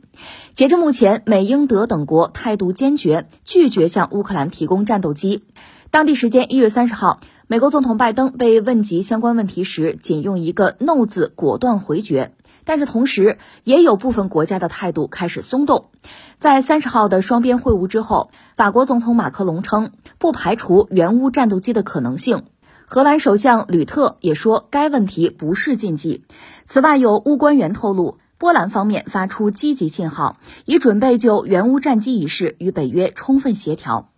[0.54, 5.44] 截至目前，美、英、德等国态度坚决，拒绝向乌克兰提供战斗机。
[5.92, 12.34] 当地时间一月三十号，美国总统拜登被问及相关问题时，仅用一个 “no” 字果断回绝。
[12.70, 15.90] 但是同时，也有部分国家的态度开始松动。
[16.38, 22.44] 在三十号的双边会晤之后，法国总统马克龙称不排除援乌战斗机的可能性。
[22.86, 26.26] 荷兰首相吕特也说该问题不是禁忌。
[26.64, 34.12] 此外，有乌官员透露，波兰方面发出积极信号，已准备就援乌战机一事与北约充分协调。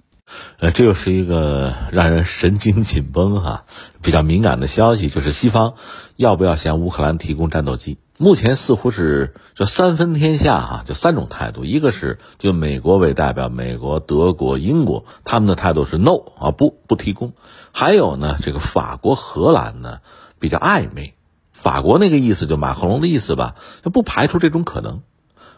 [0.59, 3.63] 呃，这又是一个让人神经紧绷哈、
[4.01, 5.75] 比较敏感的消息，就是西方
[6.17, 7.97] 要不要向乌克兰提供战斗机？
[8.21, 17.33] 目前似乎是就三分天下哈，就三种态度，一个是就美国为代表，美国、德国、英国他们的态度是 no 啊，不不提供。
[17.71, 20.01] 还有呢，这个法国、荷兰呢
[20.37, 21.15] 比较暧昧，
[21.51, 25.01] 法国那个意思就马克龙的意思吧，就不排除这种可能。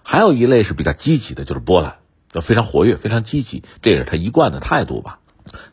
[0.02, 1.96] 还有一类是比较积极的，就是波兰，
[2.32, 5.20] 就非常活跃、非常积极，这也是他一贯的态度吧。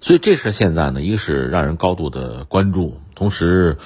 [0.01, 3.77] 所以这事现在呢，一个是让人高度的关注，同时。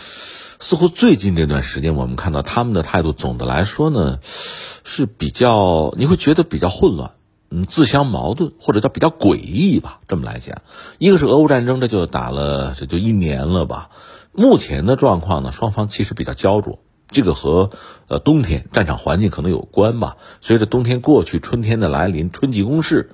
[0.60, 7.10] 似乎最近这段时间，我们看到他们的态度，总的来说呢，是比较你会觉得比较混乱，
[7.50, 10.00] 嗯，自相矛盾，或者叫比较诡异吧。
[10.08, 10.62] 这么来讲，
[10.96, 13.90] 一个是俄乌战争，这就打了这就一年了吧。
[14.32, 17.68] 目前的状况呢，双方其实比较焦灼，这个和
[18.08, 20.16] 呃冬天战场环境可能有关吧。
[20.40, 23.10] 随着冬天过去，春天的来临，春季攻势，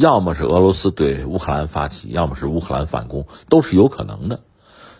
[0.00, 4.40] 要么是俄罗斯对乌克兰发起，要么是乌克兰反攻，都是有可能的。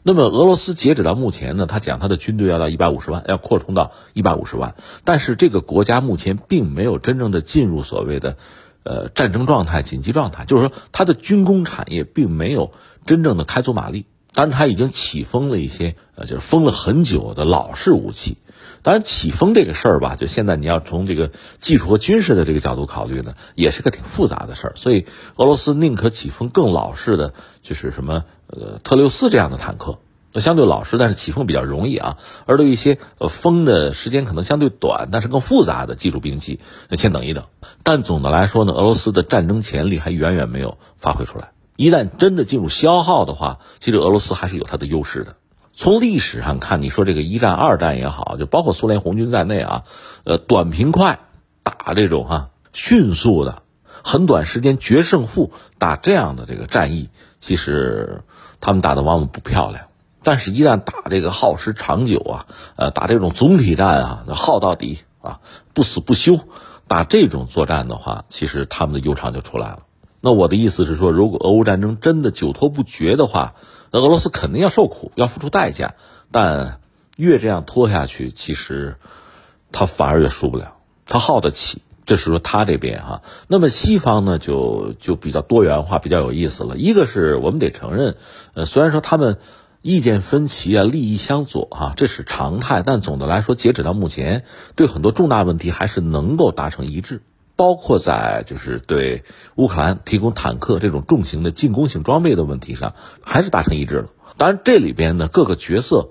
[0.03, 8.37] 那么俄罗斯截止到目前呢，他讲他的军队要到一百五十万，要扩充到一百五十万，但是这个国家目前并没有真正的进入所谓的，
[8.83, 12.73] 呃战争状态、紧急状态，就是说它的军工产业并没有
[13.07, 18.37] 真正的开足马力，当然它已经起封了一些，呃就是封了很久的老式武器。
[18.83, 24.73] 当然，起风这个事儿吧，就现在你要从这个技术和军事的这个角度考虑呢，也是个挺复杂的事儿。
[24.77, 29.99] 所以，俄罗斯宁可起风更老式的，就是什么呃特六四这样的坦克，
[30.37, 32.17] 相对老实，但是起风比较容易啊。
[32.47, 37.45] 而对一些呃风的时间可能相对短，但是更复杂的技术兵器，那先等一等。
[37.83, 41.51] 但总的来说呢，俄罗斯的战争潜力还远远没有发挥出来。
[41.77, 45.37] 一旦真的进入消耗的话，其实俄罗斯还是有它的优势的。
[45.81, 49.85] 从历史上看，你说这个一战、二战也好，就包括苏联红军在内啊，
[50.25, 51.21] 呃，短平快
[51.63, 53.63] 打这种哈迅速的、
[54.05, 57.09] 很短时间决胜负打这样的这个战役，
[57.41, 58.25] 其实
[58.61, 59.87] 他们打的往往不漂亮。
[60.23, 65.41] 但是，一旦打这个耗时长久啊，呃，打这种总体战啊，耗到底啊，
[65.73, 66.41] 不死不休，
[66.89, 69.85] 打这种作战的话，其实他们的优长就出来了。
[70.21, 73.55] 那我的意思是说，如果俄乌战争真的久拖不决的话，
[73.91, 75.95] 那俄罗斯肯定要受苦，要付出代价。
[76.31, 76.81] 但
[77.17, 78.97] 越这样拖下去，其实
[79.73, 80.77] 他反而越输不了，
[81.07, 81.83] 他耗得起。
[82.07, 83.23] 这是说他这边哈。
[83.47, 86.77] 那么西方呢，就就比较多元化，比较有意思了。
[86.77, 88.17] 一个是我们得承认，
[88.55, 89.39] 呃，虽然说他们
[89.81, 97.23] 意见分歧啊，利益相左啊，这是常态，但总的来说，截止到目前，对很多重大问题还是能够达成一致。
[97.61, 99.23] 包括在就是对
[99.55, 104.09] 乌克兰提供坦克这种重型的进攻性装备的问题上，还是达成一致了。
[104.39, 106.09] 当然，这里边呢各个角色，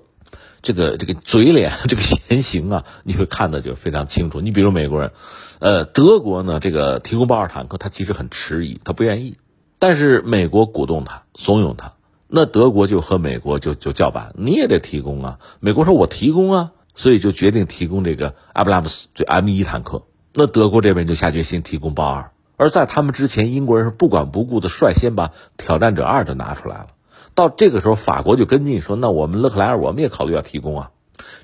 [0.61, 4.41] 这个这个嘴脸、这个言行啊，你会看的就非常清楚。
[4.41, 5.11] 你比如美国人，
[5.57, 9.35] 呃，德国呢这个提供豹二坦克，他其实很迟疑，他不愿意。
[9.79, 11.93] 但是美国鼓动他、怂恿他，
[12.27, 15.39] 那德国就和美国就就叫板，你也得提供啊。
[15.61, 20.03] 美国说我提供啊，所以就决定提供这个阿布拉姆斯这 M 一坦克。
[20.33, 26.87] 那德国这边就下决心提供豹二，而在他们之前，英国人是不管不顾的率先把挑战者二就拿出来了。
[27.33, 30.91] 到这个时候，法国就跟进说：“那我们勒克莱尔，我们也考虑要提供啊。”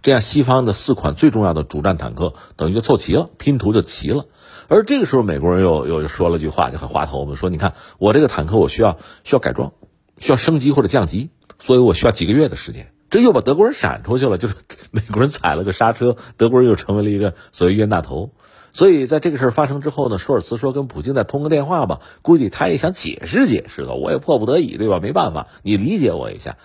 [0.04, 4.26] 这样，西方的四款最重要的主战坦克等于就凑齐了，拼图就齐了。
[4.68, 9.74] 而这个时候，美国人又又说了句话，就很滑头们说：“你看，我这个坦克我需要需要改装，
[10.18, 14.56] 需要升级或者降级，所以我需要几个月的时间。”这又把德国人闪出去了，就是
[14.92, 18.32] 美国人踩了个刹车，德国人又成为了一个所谓冤大头。
[18.76, 25.00] 所以，在这个事儿发生之后呢，舒尔茨说跟普京再通个电话吧，估计他也想解释解释的，我也迫不得已，对吧？
[25.02, 26.58] 没办法，你理解我一下。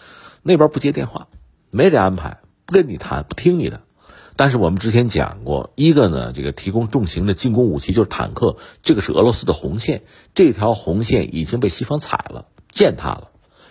[0.43, 1.29] 那边不接电话，
[1.71, 3.83] 没这安排，不跟你谈，不听你的。
[4.35, 10.03] 但是我们之前讲过，一个呢，这个提供重型的进攻武器就是坦克，这个是俄罗斯的红线，
[10.35, 13.29] 这条红线已经被西方踩了，践踏了。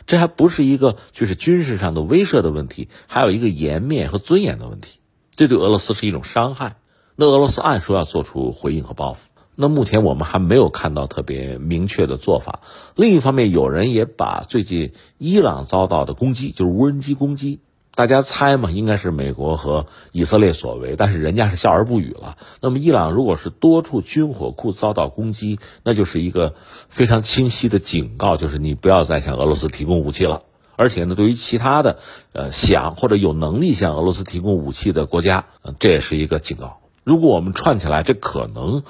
[0.08, 5.02] 这还不是一个就是军事上的威慑的问题，还有一个颜面和尊严的问题，
[5.36, 6.78] 这对俄罗斯是一种伤害。
[7.22, 9.20] 那俄罗斯按说要做出回应和报复，
[9.54, 12.62] 那目前我们还没有看到特别明确的做法。
[12.96, 17.60] 另一方面，有人也把最近伊朗遭到的攻击，就是无人机攻击，
[17.94, 22.38] 大家猜嘛，应该是美国和以色列所为，但是人家是笑而不语了。
[22.62, 26.56] 那么，伊朗如果是多处军火库遭到攻击，那就是一个
[26.88, 30.44] 非常清晰的警告，就是你不要再向俄罗斯提供武器了。
[30.78, 32.00] 而且呢，对于其他的
[32.32, 35.48] 呃想或者有能力向俄罗斯提供武器的国家，
[35.80, 36.78] 这也是一个警告。
[37.10, 38.84] 如果我们串起来，这可能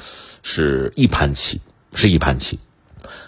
[0.44, 1.62] 是一盘棋，
[1.94, 2.60] 是一盘棋。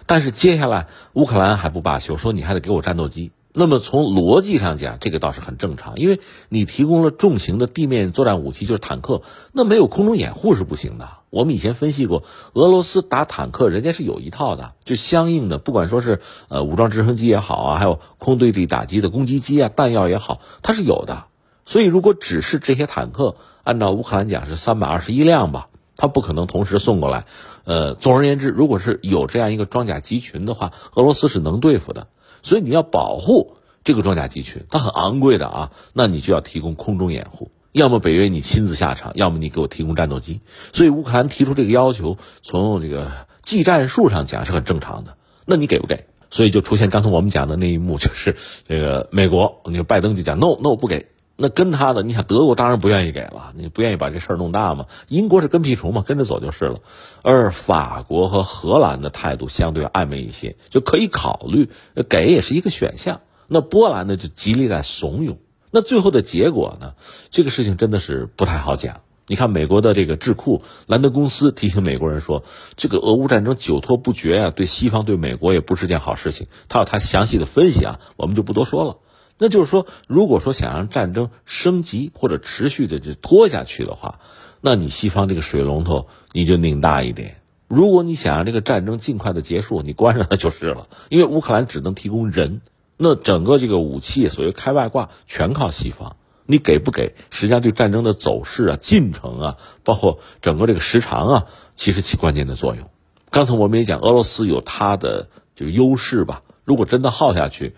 [0.05, 3.31] 但是接下来乌克兰还不罢休，说你还得给我战斗机。
[3.53, 9.21] 那么从逻辑上讲，这个倒是很正常，因为你提供了重型的地面作战武器，就是坦克，
[9.53, 11.07] 那没有空中掩护是不行的。
[11.29, 21.27] 我们以前分析过，俄罗斯打坦克，人家是有一套的，就相应的，不管说是呃武装直升机也好啊，还有空对地打击的攻击机啊，弹药也好，它是有的。
[21.65, 27.25] 所以如果只是这些坦克，按照乌克兰讲是三百二十一辆吧，它不可能同时送过来。
[27.63, 32.07] 呃，总而言之，如果是有这样一个装甲集群的话，俄罗斯是能对付的。
[32.41, 40.41] 所以你要保护这个装甲集群，它很昂贵的啊，那你就要提供空中掩护，要么北约你亲自下场，要么你给我提供战斗机。
[40.73, 43.11] 所以乌克兰提出这个要求，从这个
[43.43, 45.15] 技战术上讲是很正常的。
[45.45, 46.07] 那你给不给？
[46.31, 48.35] 所以就出现刚才我们讲的那一幕，就是
[48.67, 51.07] 这个美国，那个拜登就讲 no no 不给。
[51.41, 54.85] 那跟他的，你想德国当然不愿意给了，你不愿意把这事儿弄大嘛？
[55.07, 56.81] 英国是跟屁虫嘛，跟着走就是了。
[57.23, 61.71] 而法国和荷兰的态度相对暧昧一些，就可以考虑
[62.07, 63.21] 给也是一个选项。
[63.47, 65.37] 那波兰呢，就极力在怂恿。
[65.71, 66.93] 那最后的结果呢，
[67.31, 69.01] 这个事情真的是不太好讲。
[69.25, 72.43] 你看美国的这个智库兰德公司提醒美国人说，
[72.75, 76.45] 这个俄乌战争久拖不决啊，对西方对美国也不是件好事情。
[76.69, 78.97] 他有他详细的分析啊，我们就不多说了。
[79.43, 84.19] 那就是说，如果说想让战争升级或者持续的就拖下去的话，
[84.61, 87.37] 那你西方这个水龙头你就拧大一点。
[87.67, 90.87] 如果你想让这个战争尽快的结束，你关上它就是了。
[91.09, 92.61] 因为乌克兰只能提供人，
[92.97, 102.91] 那整个这个武器所谓开外挂全靠西方，你给不给，实际上对战争的走势啊、进程啊，包括整个这个时长啊，其实起关键的作用。
[103.31, 106.43] 刚才我们也讲，俄罗斯有它的这个优势吧。
[106.63, 107.73] 如果真的耗下去，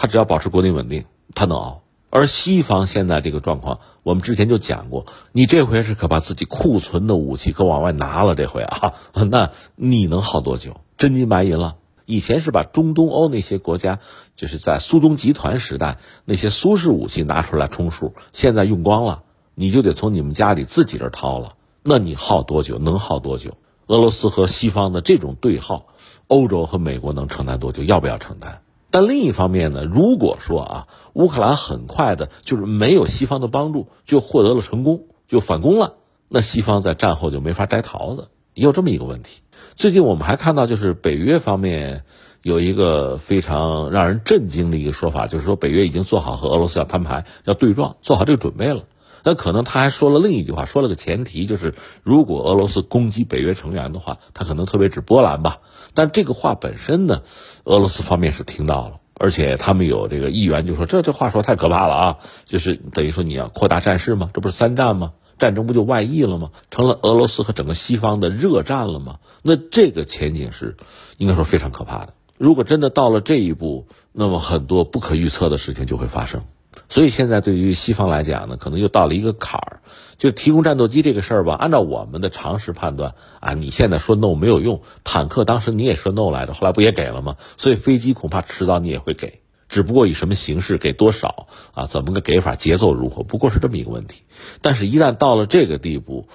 [0.00, 1.82] 他只要保持国内稳定，他能熬。
[2.08, 8.94] 而西方现在这个状况，我们之前就讲过，你这回是可把自己库存的武器可往外拿了，这回啊，
[9.28, 10.80] 那你能耗多久？
[10.96, 11.76] 真金白银了。
[12.06, 13.98] 以前是把中东欧那些国家，
[14.36, 19.22] 就是在苏东集团时代那些苏式武器拿出来充数，现在用光了，
[19.54, 21.56] 你就得从你们家里自己这掏了。
[21.82, 22.78] 那你耗多久？
[22.78, 23.58] 能耗多久？
[23.86, 25.88] 俄罗斯和西方的这种对耗，
[26.26, 27.82] 欧洲和美国能承担多久？
[27.82, 28.62] 要不要承担？
[28.90, 35.94] 但另一方面呢，如果说啊，乌克兰很快的，就是没有西方的帮助就获得了成功，就反攻了，
[36.28, 39.42] 那西方在战后就没法摘桃子，也有这么一个问题。
[39.76, 42.04] 最近我们还看到，就是北约方面
[42.42, 48.82] 有一个非常让人震惊的一个说法，就是说北约已经做好和俄罗斯要摊牌、要对撞，做好这个准备了。
[49.24, 55.58] 那可能他还说了另一句话，说了个前提，就是如果俄罗斯攻击北约成员的话，他可能特别指波兰吧。
[55.94, 57.22] 但这个话本身呢，
[57.64, 64.30] 俄罗斯方面是听到了，而且他们有这个议员就说，这这话说太可怕了啊，就是等于说你要扩大战事吗？
[64.32, 65.12] 这不是三战吗？
[65.38, 66.50] 战争不就外溢了吗？
[66.70, 69.18] 成了俄罗斯和整个西方的热战了吗？
[69.42, 70.76] 那这个前景是
[71.16, 72.12] 应该说非常可怕的。
[72.36, 76.44] 如果真的到了这一步，那么很多不可预测的事情就会发生。
[76.90, 79.80] 所以现在对于西方来讲呢，可能又到了一个坎儿，
[80.18, 81.54] 就提供战斗机这个事儿吧。
[81.54, 87.36] 按照我们的常识判断啊，你现在说 no 没有用，坦克当时你也说 no 来着，后来不也给了吗？
[87.56, 94.24] 所以飞机恐怕迟早你也会给，只不过以什么形式给多少啊，怎么个给法，节奏如何，不过是这么一个问题。
[94.60, 96.26] 但是，一旦到了这个地步，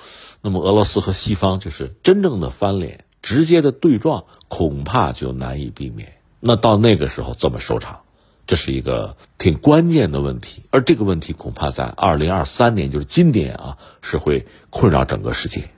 [0.42, 6.14] 那么俄罗斯和西方就是真正的翻脸，直接的对撞，恐怕就难以避免。
[6.40, 8.00] 那到那个时候怎么收场？
[8.48, 15.70] 这是一个挺关键的问题，而这个问题恐怕在二零二三年，就是今年啊，是会困扰整个世界。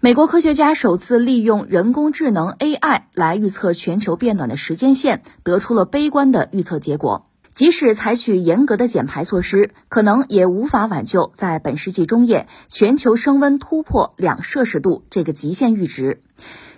[0.00, 7.26] 美国科学家首次利用人工智能 AI 来预测全球变暖的时间线，得出了悲观的预测结果。
[7.52, 16.22] 即使采取严格的减排措施，可能也无法挽救在本世纪中叶全球升温突破两摄氏度这个极限阈值。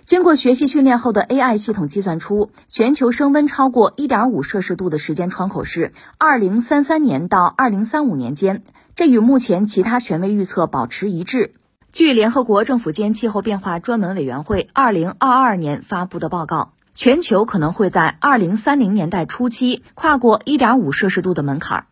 [0.03, 8.63] 经过学习训练后的 AI 系统计算出，全球升温超过1.5摄氏度的时间窗口是2033年到2035年间，
[8.95, 11.53] 这与目前其他权威预测保持一致。
[11.91, 21.87] 据联合国政府间气候变化专门委员会二零二二年发布的报告，全球可能会在二零三零年代初期跨过一点五摄氏度的门槛。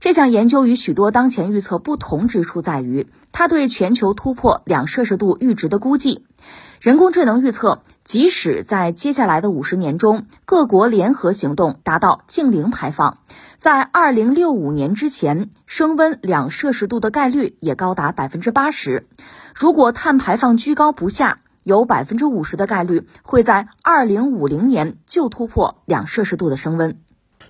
[0.00, 6.24] 这项研究与许多当前预测不同之处在于，它对全球突破两摄氏度阈值的估计。
[6.82, 13.18] 人工智能预测，即使在接下来的五十年中，各国联合行动达到净零排放，
[13.56, 19.06] 在二零六五年之前，升温两摄氏度的概率也高达百分之八十。
[19.54, 26.96] 如果碳排放居高不下，有百分之五十的概率会在二零五零年就突破两摄氏度的升温。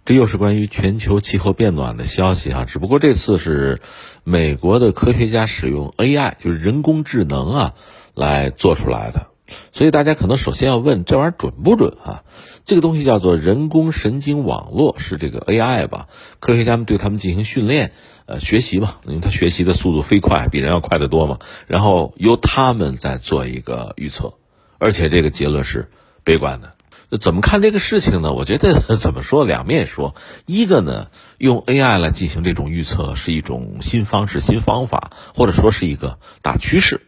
[0.05, 2.65] 这又是关于全球气候变暖的消息啊！
[2.67, 3.81] 只不过这次是
[4.25, 7.75] 美国的科学家使用 AI，就是人工智能啊。
[8.15, 9.29] 来做出来的，
[9.73, 12.25] 所以大家可能首先要问这玩意儿准不准啊？
[12.65, 16.07] 这个东西叫做人工神经网络，是这个 AI 吧？
[16.39, 17.93] 科学家们对他们进行训练，
[18.27, 21.39] 呃，学习嘛，因为它学习的速度飞快，比人要快得多嘛。
[21.67, 24.35] 然后由他们再做一个预测，
[24.79, 25.91] 而且这个结论是
[26.23, 26.75] 悲观的。
[27.19, 28.33] 怎么看这个事情呢？
[28.33, 30.15] 我觉得 怎么说，两面说。
[30.47, 31.09] 一个呢，
[31.39, 37.03] 用 AI 来进行这种预测是一种新方式、新方法，或者说是一个大趋势。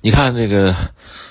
[0.00, 0.74] 你看这个，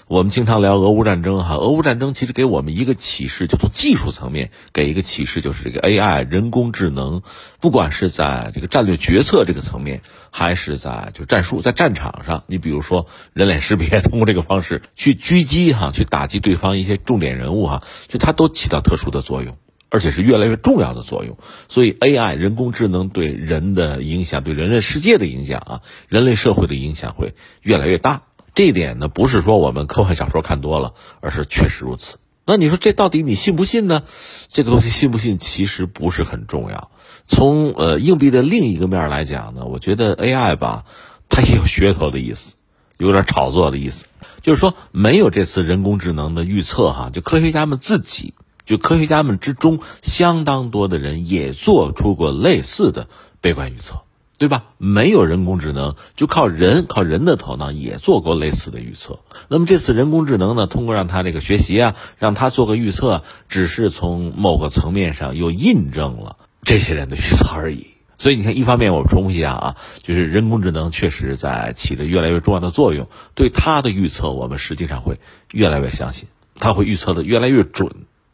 [0.07, 7.21] 我们经常聊俄乌战争哈，俄乌战争其实给我们一个启示，就从技术层面给一个启示，就是这个 AI 人工智能，
[7.59, 19.57] 不管是在这个战略决策这个层面，还是在就战术在战场上，你比如说人脸识别， 通过这个方式去狙击哈，去打击对方一些重点人物哈，就它都起到特殊的作用。
[19.89, 21.37] 而且是越来越重要的作用，
[21.69, 28.23] 所以 AI 人工智能对人的影响，对人类世界的影响啊，人类社会的影响会越来越大。
[28.57, 32.17] 这一点呢，不是说我们科幻小说看多了，而是确实如此。
[32.43, 34.01] 那你说这到底你信不信呢？
[34.47, 36.89] 这个东西信不信其实不是很重要。
[37.27, 40.85] 从呃硬币的另一个面来讲呢，我觉得 AI 吧，
[41.29, 42.55] 它也有噱头的意思，
[42.97, 44.07] 有点炒作的意思。
[44.41, 48.33] 就是说，没有这次人工智能的预测哈，就科学家们自己。
[48.65, 53.07] 就科学家们之中，相当多的人也做出过类似的
[53.39, 54.01] 悲观预测，
[54.37, 54.65] 对吧？
[54.77, 59.19] 没有人工智能，就靠人，靠人的头脑也做过类似的预测。
[59.47, 67.87] 那么这次人工智能呢，通过让它这个学习啊，让它做个预测，只是从某个层面上又印证了这些人的预测而已。
[68.19, 75.19] 所以你看，一方面我重复一下啊，就是人工智能确实在起着越来越重要的作用，对它的预测，我们实际上会
[75.51, 76.27] 越来越相信，
[76.59, 77.91] 它会预测的越来越准。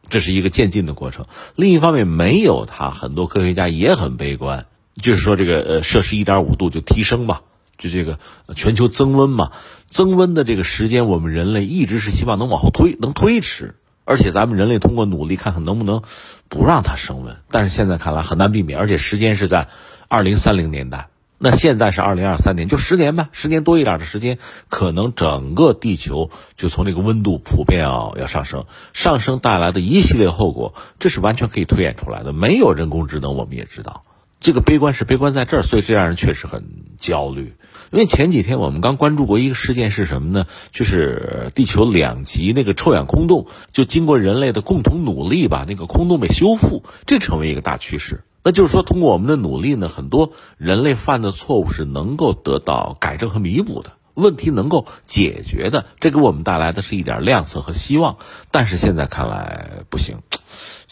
[0.10, 1.26] 这是一个渐进的过程。
[1.56, 4.68] 另一方面，没有它，很多科学家也很悲观，
[5.02, 7.42] 就是说这个呃摄氏一点五度就提升嘛，
[7.78, 8.20] 就这个
[8.56, 9.52] 全球增温嘛，
[9.88, 13.76] 增温的这个时间，我们人类一直是希望能往后推，能推迟，
[14.06, 16.02] 而且咱们人类通过努力看看能不能
[16.50, 17.38] 不让它升温。
[17.50, 19.68] 但是现在看来很难避免，而且时间是在
[20.08, 21.08] 二零三零年代。
[21.46, 24.38] 那现在是二零二三年，就十年吧，十年多一点的时间，
[24.70, 28.64] 可能整个地球就从这个温度普遍要要上升，
[28.94, 32.32] 上升带来的一系列后果，这是完全可以推演出来的。
[32.32, 34.04] 没有人工智能，我们也知道，
[34.44, 36.66] 这个悲观是悲观在这儿，所以这让人确实很
[37.00, 37.56] 焦虑。
[37.92, 40.48] 因为前几天我们刚关注过一个事件是什么呢？
[40.74, 48.26] 就是地球两极那个臭氧空洞，就经过人类的共同努力吧，那个空洞被修复，这成为一个大趋势。
[48.44, 58.18] 那就是说，通过我们的努力呢，很多人类犯的错误是能够得到改正和弥补的，问题能够解决的，这给我们带来的是一点亮色和希望。
[58.52, 60.18] 但是现在看来不行，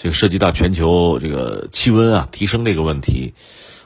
[0.02, 3.36] 这个涉及到全球这个气温啊提升这个问题，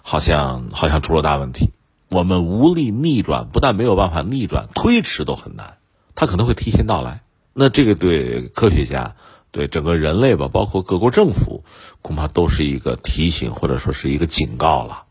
[0.01, 1.71] 好像好像出了大问题，
[2.09, 5.77] 我们无力逆转，不但没有办法逆转，推迟都很难，
[6.15, 7.21] 它可能会提前到来。
[7.53, 9.15] 那这个对科学家。
[9.51, 11.63] 对整个人类吧，包括各国政府，
[12.01, 15.04] 恐怕都是一个提醒，或者说是一个警告了。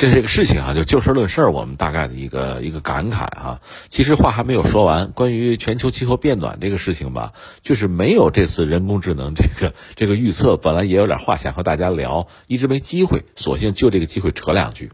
[0.00, 3.60] 这是一个事情啊，就就事论事，我们大概的一个一个感慨哈。
[3.90, 14.90] 其实话还没有说完，关于全球气候变暖这个事情吧，就是没有这次人工智能这个这个预测，本来也有点话想和大家聊，一直没机会，索性就这个机会扯两句。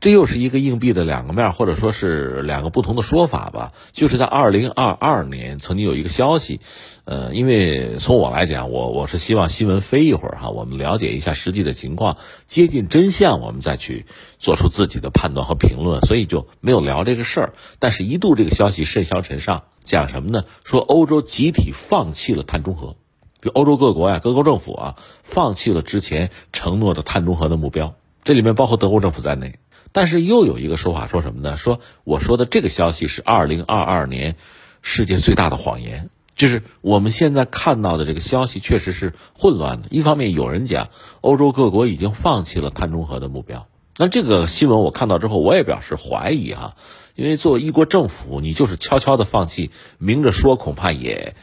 [0.00, 3.72] 这又是一个硬币的两个面，或者说是两个不同的说法吧。
[3.92, 6.60] 就是在二零二二年，曾经有一个消息，
[7.04, 14.06] 呃，因为从我来讲，我我是希望新闻飞一会儿哈，我们了解一下实际的情况，接近真相，我们再去
[14.38, 17.54] 做出自己的判断和评论，所以就没有聊这个事儿。
[17.80, 20.44] 但是，一度这个消息甚嚣尘上，讲什么呢？
[20.64, 22.94] 说欧洲集体放弃了碳中和，
[23.42, 24.94] 就欧洲各国呀，各国政府啊，
[25.24, 29.58] 放弃了之前承诺的碳中和的目标，这里面包括德国政府在内。
[29.92, 31.56] 但是又有一个说法，说什么呢？
[31.56, 34.36] 说我说的这个消息是二零二二年
[34.82, 39.88] 世界最大的谎言，就是我们现在看到的这个消息确实是混乱的。
[39.90, 40.88] 一方面有人讲
[41.20, 43.66] 欧洲各国已经放弃了碳中和的目标，
[43.96, 46.76] 那这个新闻我看到之后，我也表示怀疑啊，
[47.16, 51.34] 因为作为一国政府，你就是悄悄的放弃，明着说恐怕也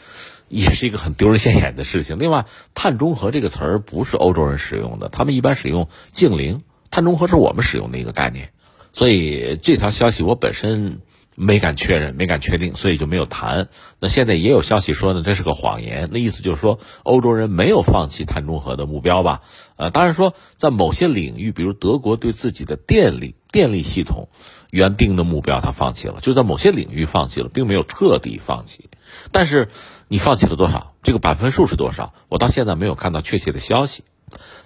[0.47, 2.19] 也是一个很丢人现眼的事情。
[2.19, 6.61] 另外，碳中和这个词儿不是欧洲人使用的，他们一般使用净零，
[6.91, 8.51] 碳中和是我们使用的一个概念，
[8.93, 11.01] 所以这条消息我本身。
[11.37, 13.67] 没敢确认，没敢确定，所以就没有谈。
[13.99, 16.07] 那现在也有消息说呢，这是个谎言。
[16.13, 19.41] 那意思就是说，欧洲人没有放弃碳中和的目标吧？
[19.75, 24.29] 呃，当然说，在某些领域，比如德国对自己的电力电力系统
[24.71, 28.89] 原定的目标，他放弃了，就在某些领域放弃了，并没有彻底放弃。
[29.33, 29.67] 但是，
[30.07, 30.93] 你放弃了多少？
[31.03, 32.13] 这个百分数是多少？
[32.29, 34.05] 我到现在没有看到确切的消息。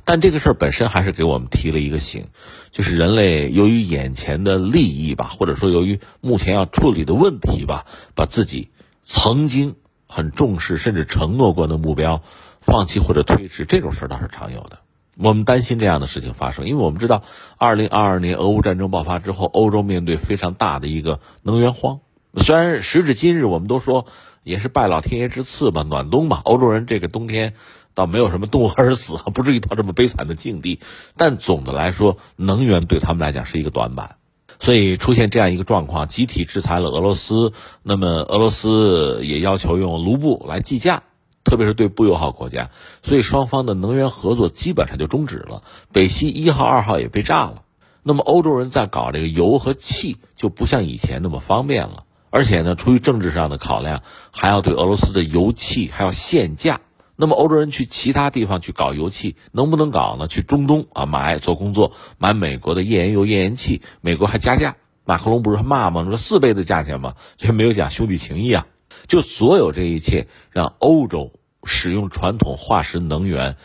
[0.06, 2.26] 但这个事儿本身还是给我们提了一个醒，
[2.72, 7.86] 就是人类由于眼前的利益吧，或者说由于目前要处理的问题吧，
[8.16, 8.70] 把自己
[9.04, 9.76] 曾经
[10.08, 12.24] 很重视甚至承诺过的目标
[12.62, 14.80] 放弃或者推迟，这种事儿倒是常有的。
[15.22, 17.24] 我们担心这样的事情发生，因为我们知道，
[17.58, 22.00] 二零二二年俄乌战争爆发之后，欧洲面对非常大的一个能源荒。
[22.38, 24.06] 虽然时至今日，我们都说
[24.44, 27.54] 也是拜老天爷之赐吧，暖冬吧，欧洲人这个冬天。
[27.94, 30.80] 倒没有什么动物而死，不至于到这么悲惨的境地。
[31.18, 34.16] 但总的来说，能源对他们来讲是一个短板，
[34.60, 37.52] 所以出现这样一个状况，集体制裁了俄罗斯。
[37.84, 41.04] 那么俄罗斯也要求用卢布来计价，
[41.44, 42.70] 特别是对不友好国家。
[43.02, 45.64] 所以双方的能源合作基本上就终止了。
[45.92, 47.64] 北溪一号、二号也被炸了。
[48.02, 52.06] 那么欧洲人在搞这个油和气就不像以前那么方便了。
[52.30, 56.80] 而且呢，出于政治上的考量，还要对俄罗斯的油气还要限价。
[57.22, 60.30] 那么欧洲人去其他地方去搞油气，能不能搞呢？
[60.30, 64.78] 去中东啊买做工作，买美国的页岩油、页岩气，美国还加价。
[65.04, 66.06] 马克龙不是还骂吗？
[66.06, 67.16] 说四倍的价钱吗？
[67.36, 68.68] 这没有讲兄弟情谊啊！
[69.06, 71.34] 就所有这一切，让欧洲
[71.66, 73.58] 使用传统化石能源，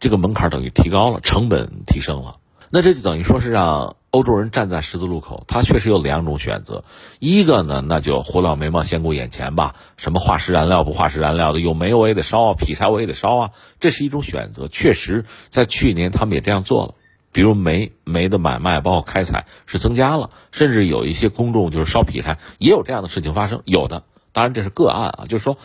[0.00, 2.38] 这个门槛等于提高了，成本提升了。
[2.70, 3.96] 那这就等于说是让。
[4.12, 6.84] 欧洲人站在十字路口，他确实有两种选择。
[7.18, 13.50] 一个呢，那就胡乱眉毛先顾眼前吧，什么化石燃料不化石燃料的，有煤我也得烧啊，劈柴我也得烧啊，
[13.80, 14.68] 这是一种选择。
[14.68, 16.94] 确实，在去年他们也这样做了，
[17.32, 23.62] 比如煤煤的买卖，包括开采是增加了，甚至有一些公众就是烧劈柴，也有这样的事情发生。
[23.64, 25.56] 有的，当然这是个案啊，就是说，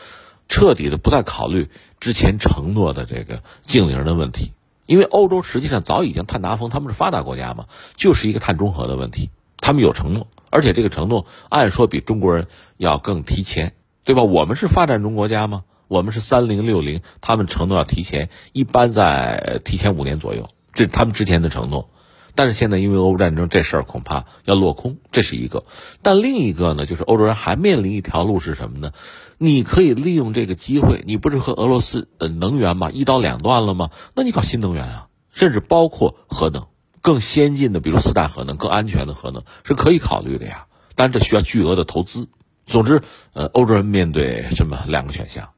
[0.47, 1.69] 彻底的不再考虑
[1.99, 4.53] 之前承诺的这个净零的问题。
[4.88, 7.65] 因为欧洲实际上早已经碳达峰，他们是发达国家嘛，
[7.95, 9.29] 就是一个碳中和的问题。
[9.57, 13.73] 他们有承诺，而且这个承诺按说比中国人要更提前，
[14.03, 14.23] 对吧？
[14.23, 15.63] 我们是发展中国家吗？
[15.88, 21.89] 我们是三零六零，他们承诺要提前，一般在提前五年左右，这是他们之前的承诺。
[22.35, 25.65] 但是现在因为俄乌战争，这事儿恐怕要落空，这是一个。
[26.03, 28.91] 但另一个呢，就是欧洲人还面临一条路是什么呢？
[29.38, 33.91] 你可以利用这个机会，你不是和俄罗斯呃能源嘛一刀两断了吗？
[34.15, 36.65] 那你搞新能源啊，甚至包括核能，
[37.01, 40.65] 更先进的，比如四代核能，更安全的核能是可以考虑的呀。
[40.95, 42.29] 但这需要巨额的投资。
[42.65, 43.01] 总之，
[43.33, 45.49] 呃，欧洲人面对什么两个选项？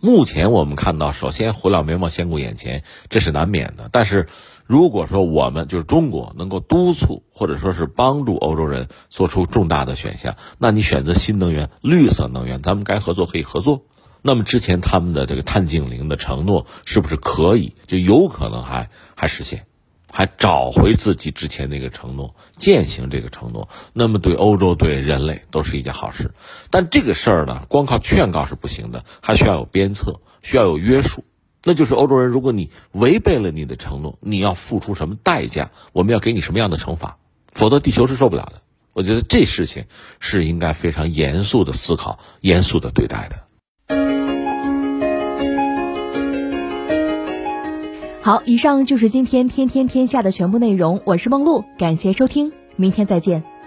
[0.00, 3.88] 目前我们看到，首先火燎眉毛先顾眼前，这是难免的。
[3.90, 4.28] 但是，
[4.68, 13.86] 如果说我们就是中国能够督促或者说是帮助欧洲人做出重大的选项，那你选择新能源、绿色能源，咱们该合作可以合作。
[14.20, 19.64] 那么之前他们的这个碳净零的承诺是不是可以就有可能还还实现？
[20.10, 26.32] 还找回自己之前那个承诺，践行这个承诺，那么对欧洲、对人类都是一件好事。
[26.70, 31.24] 但这个事儿呢，光靠劝告是不行的，还需要有鞭策，需要有约束。
[31.68, 35.70] 那就是欧洲人，如果你违背了你的承诺，你要付出什么代价？
[35.92, 37.18] 我们要给你什么样的惩罚？
[37.52, 38.62] 否则地球是受不了的。
[38.94, 39.84] 我觉得这事情
[40.18, 43.36] 是应该非常严肃的思考、严肃的对待的。
[48.22, 51.02] 好，以上就是今天天天天下的全部内容。
[51.04, 53.57] 我是梦露，感谢收听，明天再见。